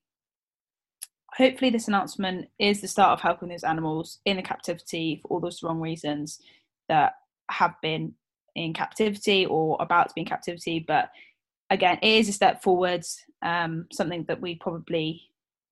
Hopefully, 1.37 1.71
this 1.71 1.87
announcement 1.87 2.49
is 2.59 2.81
the 2.81 2.87
start 2.87 3.11
of 3.11 3.21
helping 3.21 3.49
those 3.49 3.63
animals 3.63 4.19
in 4.25 4.37
the 4.37 4.43
captivity 4.43 5.19
for 5.21 5.29
all 5.29 5.39
those 5.39 5.63
wrong 5.63 5.79
reasons 5.79 6.39
that 6.89 7.13
have 7.49 7.73
been 7.81 8.13
in 8.55 8.73
captivity 8.73 9.45
or 9.45 9.77
about 9.79 10.09
to 10.09 10.13
be 10.15 10.21
in 10.21 10.27
captivity. 10.27 10.83
But 10.85 11.09
again, 11.69 11.97
it 12.01 12.07
is 12.07 12.29
a 12.29 12.33
step 12.33 12.61
forwards, 12.61 13.19
um, 13.41 13.87
something 13.91 14.25
that 14.27 14.41
we 14.41 14.55
probably 14.55 15.21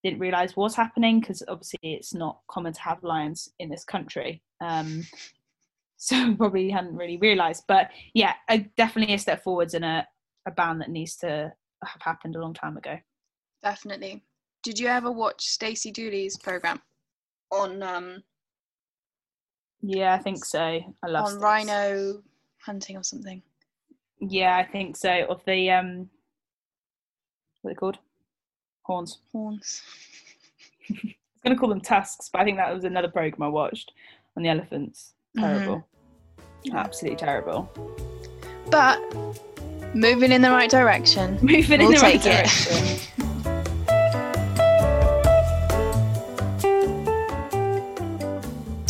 didn't 0.03 0.19
realize 0.19 0.55
was 0.55 0.75
happening 0.75 1.19
because 1.19 1.43
obviously 1.47 1.79
it's 1.83 2.13
not 2.13 2.39
common 2.49 2.73
to 2.73 2.81
have 2.81 3.03
lions 3.03 3.49
in 3.59 3.69
this 3.69 3.83
country. 3.83 4.41
Um, 4.59 5.05
so 5.97 6.35
probably 6.35 6.71
hadn't 6.71 6.95
really 6.95 7.17
realized. 7.17 7.65
But 7.67 7.91
yeah, 8.13 8.33
a, 8.49 8.59
definitely 8.77 9.13
a 9.13 9.19
step 9.19 9.43
forwards 9.43 9.75
and 9.75 9.85
a, 9.85 10.07
a 10.47 10.51
ban 10.51 10.79
that 10.79 10.89
needs 10.89 11.15
to 11.17 11.53
have 11.83 12.01
happened 12.01 12.35
a 12.35 12.41
long 12.41 12.55
time 12.55 12.77
ago. 12.77 12.97
Definitely. 13.61 14.23
Did 14.63 14.79
you 14.79 14.87
ever 14.87 15.11
watch 15.11 15.45
Stacey 15.45 15.91
Dooley's 15.91 16.37
program 16.37 16.81
on 17.51 17.81
um 17.83 18.23
Yeah, 19.81 20.13
I 20.13 20.19
think 20.19 20.45
so. 20.45 20.59
I 20.59 21.07
love 21.07 21.25
on 21.25 21.31
Stace. 21.31 21.41
rhino 21.41 22.23
hunting 22.59 22.97
or 22.97 23.03
something? 23.03 23.41
Yeah, 24.19 24.55
I 24.57 24.63
think 24.71 24.95
so. 24.97 25.25
Of 25.29 25.41
the 25.45 25.71
um, 25.71 26.09
what 27.61 27.71
are 27.71 27.73
they 27.73 27.77
called? 27.77 27.97
Horns. 28.83 29.19
Horns. 29.31 29.81
I 30.89 30.93
was 30.93 31.13
going 31.43 31.55
to 31.55 31.59
call 31.59 31.69
them 31.69 31.81
tusks, 31.81 32.29
but 32.31 32.41
I 32.41 32.43
think 32.43 32.57
that 32.57 32.71
was 32.73 32.83
another 32.83 33.07
program 33.07 33.41
I 33.41 33.47
watched 33.47 33.93
on 34.37 34.43
the 34.43 34.49
elephants. 34.49 35.13
Terrible. 35.37 35.87
Absolutely 36.71 37.17
terrible. 37.17 37.71
But 38.69 38.99
moving 39.95 40.31
in 40.31 40.41
the 40.43 40.51
right 40.51 40.69
direction. 40.69 41.39
Moving 41.41 41.79
We'll 41.79 41.89
in 41.89 41.95
the 41.95 41.99
right 42.01 42.21
take 42.21 42.25
it. 42.27 42.47
direction. 42.47 43.27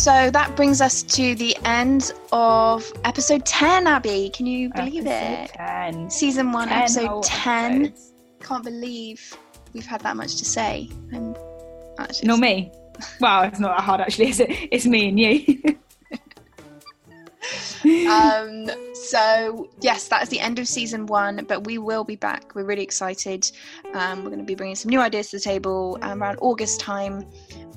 So 0.02 0.30
that 0.32 0.56
brings 0.56 0.80
us 0.80 1.04
to 1.04 1.36
the 1.36 1.56
end 1.64 2.10
of 2.32 2.92
episode 3.04 3.46
10, 3.46 3.86
Abby. 3.86 4.30
Can 4.30 4.46
you 4.46 4.68
believe 4.70 5.06
Episode 5.06 5.44
it? 5.44 5.92
10. 5.92 6.10
Season 6.10 6.50
1, 6.50 6.68
10 6.68 6.76
episode 6.76 7.22
10. 7.22 7.84
episodes. 7.84 8.12
Can't 8.40 8.64
believe 8.64 9.38
we've 9.72 9.86
had 9.86 10.00
that 10.00 10.16
much 10.16 10.38
to 10.38 10.44
say. 10.44 10.88
I'm 11.12 11.36
actually 12.00 12.26
Not 12.26 12.40
me. 12.40 12.72
Wow, 13.20 13.42
it's 13.44 13.60
not 13.60 13.76
that 13.76 13.84
hard 13.84 14.00
actually, 14.00 14.30
is 14.30 14.40
it? 14.40 14.48
It's 14.72 14.86
me 14.86 15.08
and 15.08 15.20
you. 15.20 15.78
um, 18.10 18.68
so 18.94 19.70
yes, 19.82 20.08
that 20.08 20.24
is 20.24 20.28
the 20.30 20.40
end 20.40 20.58
of 20.58 20.66
season 20.66 21.06
one, 21.06 21.44
but 21.46 21.64
we 21.64 21.78
will 21.78 22.02
be 22.02 22.16
back. 22.16 22.56
We're 22.56 22.64
really 22.64 22.82
excited. 22.82 23.48
Um, 23.94 24.24
we're 24.24 24.30
going 24.30 24.38
to 24.38 24.44
be 24.44 24.56
bringing 24.56 24.74
some 24.74 24.90
new 24.90 25.00
ideas 25.00 25.30
to 25.30 25.36
the 25.36 25.42
table 25.42 25.96
um, 26.02 26.22
around 26.22 26.38
August 26.40 26.80
time, 26.80 27.24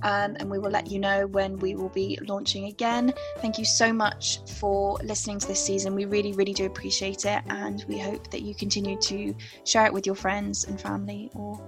um, 0.05 0.37
and 0.39 0.49
we 0.51 0.59
will 0.59 0.69
let 0.69 0.91
you 0.91 0.99
know 0.99 1.25
when 1.25 1.57
we 1.57 1.75
will 1.75 1.89
be 1.89 2.17
launching 2.27 2.65
again. 2.65 3.11
Thank 3.39 3.57
you 3.57 3.65
so 3.65 3.91
much 3.91 4.39
for 4.59 4.99
listening 5.03 5.39
to 5.39 5.47
this 5.47 5.59
season. 5.59 5.95
We 5.95 6.05
really, 6.05 6.31
really 6.33 6.53
do 6.53 6.67
appreciate 6.67 7.25
it, 7.25 7.41
and 7.47 7.83
we 7.87 7.97
hope 7.97 8.29
that 8.29 8.43
you 8.43 8.53
continue 8.53 8.99
to 9.01 9.35
share 9.65 9.87
it 9.87 9.93
with 9.93 10.05
your 10.05 10.13
friends 10.13 10.65
and 10.65 10.79
family 10.79 11.31
or 11.33 11.59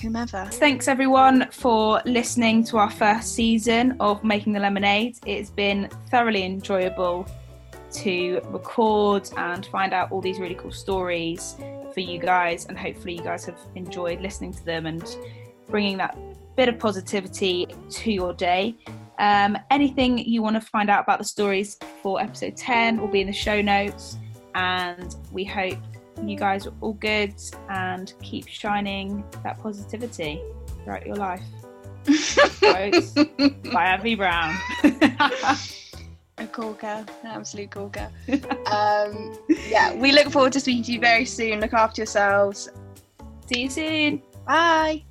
whomever. 0.00 0.48
Thanks 0.52 0.86
everyone 0.86 1.50
for 1.50 2.00
listening 2.04 2.62
to 2.66 2.78
our 2.78 2.90
first 2.90 3.34
season 3.34 3.96
of 3.98 4.22
Making 4.22 4.52
the 4.52 4.60
Lemonade. 4.60 5.18
It's 5.26 5.50
been 5.50 5.90
thoroughly 6.08 6.44
enjoyable 6.44 7.26
to 7.94 8.40
record 8.50 9.28
and 9.36 9.66
find 9.66 9.92
out 9.92 10.12
all 10.12 10.20
these 10.20 10.38
really 10.38 10.54
cool 10.54 10.70
stories 10.70 11.56
for 11.92 11.98
you 11.98 12.20
guys, 12.20 12.66
and 12.66 12.78
hopefully, 12.78 13.16
you 13.16 13.24
guys 13.24 13.44
have 13.44 13.58
enjoyed 13.74 14.20
listening 14.20 14.52
to 14.52 14.64
them 14.64 14.86
and 14.86 15.04
bringing 15.68 15.96
that 15.96 16.16
bit 16.56 16.68
of 16.68 16.78
positivity 16.78 17.66
to 17.90 18.12
your 18.12 18.32
day. 18.32 18.76
Um, 19.18 19.56
anything 19.70 20.18
you 20.18 20.42
want 20.42 20.56
to 20.56 20.60
find 20.60 20.90
out 20.90 21.04
about 21.04 21.18
the 21.18 21.24
stories 21.24 21.78
for 22.02 22.20
episode 22.20 22.56
10 22.56 23.00
will 23.00 23.08
be 23.08 23.20
in 23.20 23.26
the 23.26 23.32
show 23.32 23.60
notes, 23.60 24.16
and 24.54 25.14
we 25.30 25.44
hope 25.44 25.78
you 26.24 26.36
guys 26.36 26.66
are 26.66 26.74
all 26.80 26.94
good 26.94 27.34
and 27.68 28.12
keep 28.22 28.46
shining 28.48 29.24
that 29.42 29.58
positivity 29.58 30.40
throughout 30.84 31.06
your 31.06 31.16
life. 31.16 31.42
Quotes 32.58 33.14
by 33.72 33.84
Abby 33.84 34.14
Brown. 34.14 34.56
A 36.38 36.46
corker, 36.46 37.04
an 37.22 37.26
absolute 37.26 37.70
corker. 37.70 38.10
um, 38.66 39.38
yeah, 39.68 39.94
we 39.94 40.12
look 40.12 40.30
forward 40.30 40.52
to 40.54 40.60
speaking 40.60 40.82
to 40.84 40.92
you 40.92 41.00
very 41.00 41.24
soon. 41.24 41.60
Look 41.60 41.74
after 41.74 42.00
yourselves. 42.00 42.68
See 43.46 43.62
you 43.62 43.70
soon. 43.70 44.22
Bye. 44.46 45.04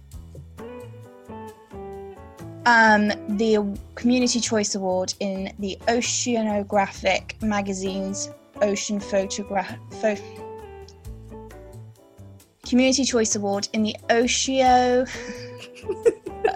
Um, 2.66 3.08
the 3.38 3.78
Community 3.96 4.40
Choice 4.40 4.76
Award 4.76 5.14
in 5.20 5.52
the 5.58 5.78
Oceanographic 5.88 7.42
magazine's 7.42 8.30
Ocean 8.62 9.00
Photograph. 9.00 9.76
Pho- 10.00 10.16
Community 12.68 13.04
Choice 13.04 13.36
Award 13.36 13.68
in 13.74 13.84
the 13.84 13.96
Oceano 14.10 15.10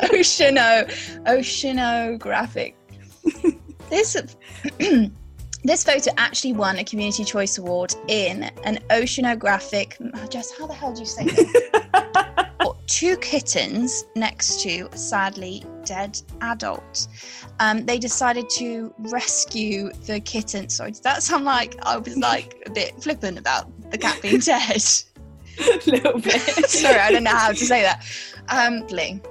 Oceano 0.04 0.88
Oceanographic. 1.26 2.76
this 3.90 4.16
this 5.64 5.84
photo 5.84 6.12
actually 6.18 6.54
won 6.54 6.78
a 6.78 6.84
Community 6.84 7.24
Choice 7.24 7.58
Award 7.58 7.96
in 8.08 8.44
an 8.64 8.78
oceanographic. 8.92 10.30
Just 10.30 10.58
how 10.58 10.68
the 10.68 10.74
hell 10.74 10.94
do 10.94 11.00
you 11.00 11.06
say 11.08 11.26
that? 11.26 12.52
two 12.88 13.18
kittens 13.18 14.06
next 14.16 14.62
to 14.62 14.88
a 14.92 14.98
sadly 14.98 15.64
dead 15.86 16.20
adult. 16.42 17.08
Um, 17.60 17.86
they 17.86 17.98
decided 17.98 18.50
to 18.52 18.94
rescue 19.00 19.92
the 20.06 20.20
kitten. 20.20 20.70
Sorry, 20.70 20.92
does 20.92 21.02
that 21.02 21.24
sound 21.24 21.46
like 21.46 21.76
I 21.86 21.98
was 21.98 22.18
like 22.18 22.62
a 22.66 22.70
bit 22.70 23.02
flippant 23.02 23.38
about 23.40 23.70
the 23.92 23.98
cat 23.98 24.22
being 24.22 24.40
dead? 24.52 24.84
a 25.60 25.90
little 25.90 26.20
bit. 26.20 26.42
Sorry, 26.70 27.00
I 27.00 27.12
don't 27.12 27.24
know 27.24 27.36
how 27.36 27.50
to 27.50 27.56
say 27.56 27.82
that. 27.82 28.06
Um, 28.50 28.86
Lee, 28.88 29.22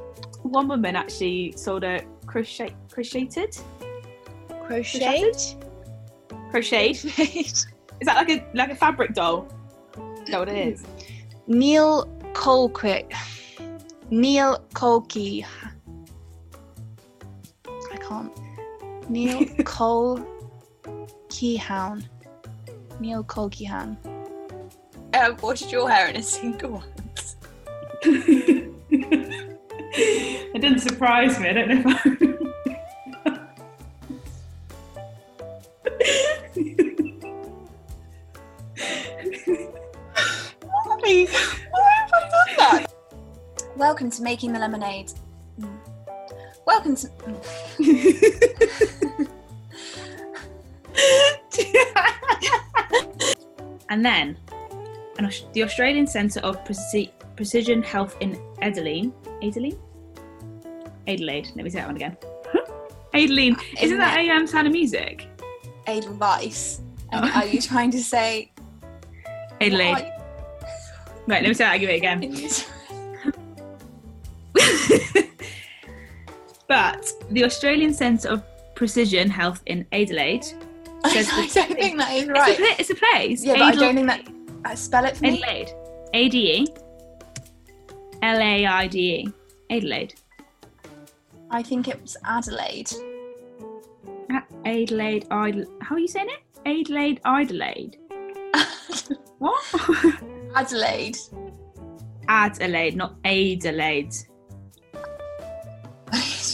One 0.42 0.68
woman 0.68 0.96
actually 0.96 1.52
sold 1.56 1.84
a 1.84 2.02
crochet 2.26 2.74
crocheted 2.90 3.56
crocheted. 4.64 5.36
crocheted. 6.50 7.04
Is 7.04 7.66
that 8.06 8.16
like 8.16 8.30
a 8.30 8.44
like 8.54 8.70
a 8.70 8.74
fabric 8.74 9.14
doll? 9.14 9.46
Is 10.22 10.30
that 10.30 10.38
what 10.40 10.48
it 10.48 10.56
is? 10.68 10.84
Neil 11.46 12.06
Colquitt. 12.32 13.12
Neil 14.10 14.58
Kolke. 14.74 15.44
I 17.92 17.96
can't. 17.96 18.32
Neil 19.08 19.46
Cole 19.64 20.20
Keehan. 21.28 22.04
Neil 23.00 23.24
Cole 23.24 23.50
Keehan. 23.50 23.96
I 25.12 25.16
have 25.16 25.42
washed 25.42 25.70
your 25.70 25.88
hair 25.88 26.08
in 26.08 26.16
a 26.16 26.22
single 26.22 26.72
once. 26.72 27.36
it 28.02 28.72
didn't 30.60 30.80
surprise 30.80 31.38
me. 31.38 31.48
I 31.48 31.52
don't 31.52 31.84
know. 31.84 31.98
if. 32.04 32.63
Welcome 43.84 44.08
to 44.12 44.22
Making 44.22 44.54
the 44.54 44.58
Lemonade. 44.58 45.12
Mm. 45.60 45.76
Welcome 46.66 46.96
to. 46.96 47.06
mm. 47.06 49.28
and 53.90 54.02
then 54.02 54.38
an 55.18 55.30
the 55.52 55.64
Australian 55.64 56.06
Centre 56.06 56.40
of 56.40 56.64
Preci- 56.64 57.10
Precision 57.36 57.82
Health 57.82 58.16
in 58.20 58.40
Adelaide. 58.62 59.12
Adelaide? 59.42 59.76
Adelaide. 61.06 61.50
Let 61.54 61.64
me 61.64 61.68
say 61.68 61.80
that 61.80 61.86
one 61.86 61.96
again. 61.96 62.16
Adelaide. 63.12 63.56
Isn't 63.82 63.98
that 63.98 64.18
a 64.18 64.30
um, 64.30 64.46
sound 64.46 64.66
of 64.66 64.72
music? 64.72 65.26
And 65.86 66.06
Oh. 67.12 67.30
are 67.34 67.44
you 67.44 67.60
trying 67.60 67.90
to 67.90 68.02
say. 68.02 68.50
Adelaide. 69.60 70.10
Right, 71.26 71.42
let 71.42 71.48
me 71.48 71.52
say 71.52 71.64
that. 71.64 71.74
I'll 71.74 71.78
give 71.78 71.90
it 71.90 71.96
again. 71.96 72.22
But 76.74 77.08
the 77.30 77.44
Australian 77.44 77.92
Centre 77.94 78.28
of 78.30 78.42
Precision 78.74 79.30
Health 79.30 79.62
in 79.66 79.86
Adelaide. 79.92 80.44
I 81.04 81.12
don't 81.54 81.68
the- 81.68 81.74
think 81.74 81.98
that 81.98 82.12
is 82.14 82.22
It's, 82.22 82.28
a, 82.30 82.32
right. 82.32 82.56
it's 82.80 82.90
a 82.90 82.94
place. 82.94 83.44
Yeah, 83.44 83.54
but 83.54 83.62
I 83.62 83.72
don't 83.72 83.94
think 83.94 84.06
that. 84.08 84.22
Uh, 84.64 84.74
spell 84.74 85.04
it 85.04 85.16
for 85.16 85.22
me. 85.24 85.42
Adelaide. 85.42 85.70
A 86.14 86.28
D 86.28 86.36
E. 86.56 86.66
L 88.22 88.38
A 88.40 88.66
I 88.66 88.86
D 88.88 88.98
E. 89.16 89.28
Adelaide. 89.70 90.14
I 91.50 91.62
think 91.62 91.88
it 91.88 92.00
was 92.02 92.16
Adelaide. 92.24 92.90
Adelaide. 94.64 95.26
Idel- 95.30 95.70
How 95.82 95.94
are 95.94 95.98
you 95.98 96.08
saying 96.08 96.28
it? 96.30 96.40
Adelaide. 96.66 97.20
Adelaide. 97.24 97.98
What? 99.38 99.62
Adelaide. 100.54 101.18
Adelaide, 102.28 102.96
not 102.96 103.16
Adelaide. 103.24 104.14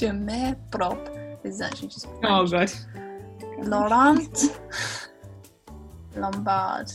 Je 0.00 0.10
me 0.12 0.54
prop. 0.70 1.04
This 1.42 1.56
is 1.56 1.60
actually 1.60 1.88
just. 1.88 2.06
Oh 2.24 2.46
god. 2.46 2.72
Laurent. 3.58 4.58
Lombard. 6.16 6.90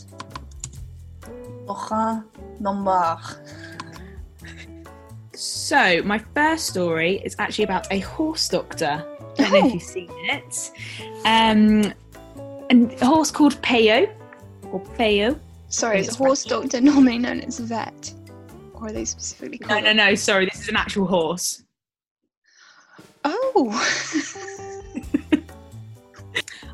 Laurent 1.67 2.25
Lombard. 2.59 3.19
So 5.33 6.01
my 6.03 6.17
first 6.33 6.67
story 6.67 7.21
is 7.23 7.35
actually 7.37 7.65
about 7.65 7.85
a 7.91 7.99
horse 7.99 8.49
doctor. 8.49 9.05
I 9.37 9.43
don't 9.43 9.51
know 9.51 9.59
Oh. 9.61 9.67
if 9.67 9.73
you've 9.75 9.83
seen 9.83 10.09
it. 10.23 10.71
Um, 11.25 11.93
and 12.71 12.91
a 13.01 13.05
horse 13.05 13.29
called 13.29 13.61
Peo, 13.61 14.07
or 14.71 14.79
Peo. 14.97 15.39
Sorry, 15.67 15.99
is 15.99 16.07
It's 16.07 16.15
a 16.15 16.23
horse 16.23 16.43
doctor 16.43 16.81
normally 16.81 17.19
known 17.19 17.41
as 17.41 17.59
a 17.59 17.63
vet? 17.63 18.13
Or 18.73 18.87
are 18.87 18.91
they 18.91 19.05
specifically 19.05 19.59
No, 19.61 19.67
called? 19.67 19.83
no, 19.83 19.93
no. 19.93 20.15
Sorry, 20.15 20.45
this 20.45 20.61
is 20.61 20.69
an 20.69 20.75
actual 20.77 21.05
horse. 21.05 21.61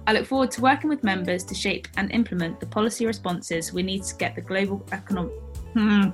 I 0.07 0.13
look 0.13 0.25
forward 0.25 0.49
to 0.51 0.61
working 0.61 0.89
with 0.89 1.03
members 1.03 1.43
to 1.43 1.53
shape 1.53 1.87
and 1.95 2.11
implement 2.11 2.59
the 2.59 2.65
policy 2.65 3.05
responses 3.05 3.71
we 3.71 3.83
need 3.83 4.03
to 4.03 4.15
get 4.15 4.33
the 4.33 4.41
global 4.41 4.83
economic 4.91 5.31
hmm. 5.73 6.09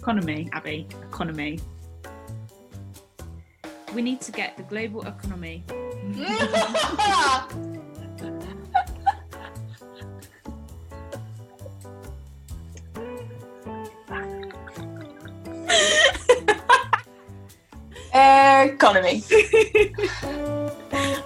economy, 0.00 0.48
Abby, 0.52 0.86
economy. 1.02 1.60
We 3.94 4.00
need 4.00 4.22
to 4.22 4.32
get 4.32 4.56
the 4.56 4.62
global 4.62 5.06
economy. 5.06 5.64
Economy. 18.80 19.22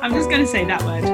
I'm 0.02 0.12
just 0.12 0.28
going 0.28 0.40
to 0.40 0.46
say 0.46 0.64
that 0.64 0.82
word. 0.82 1.04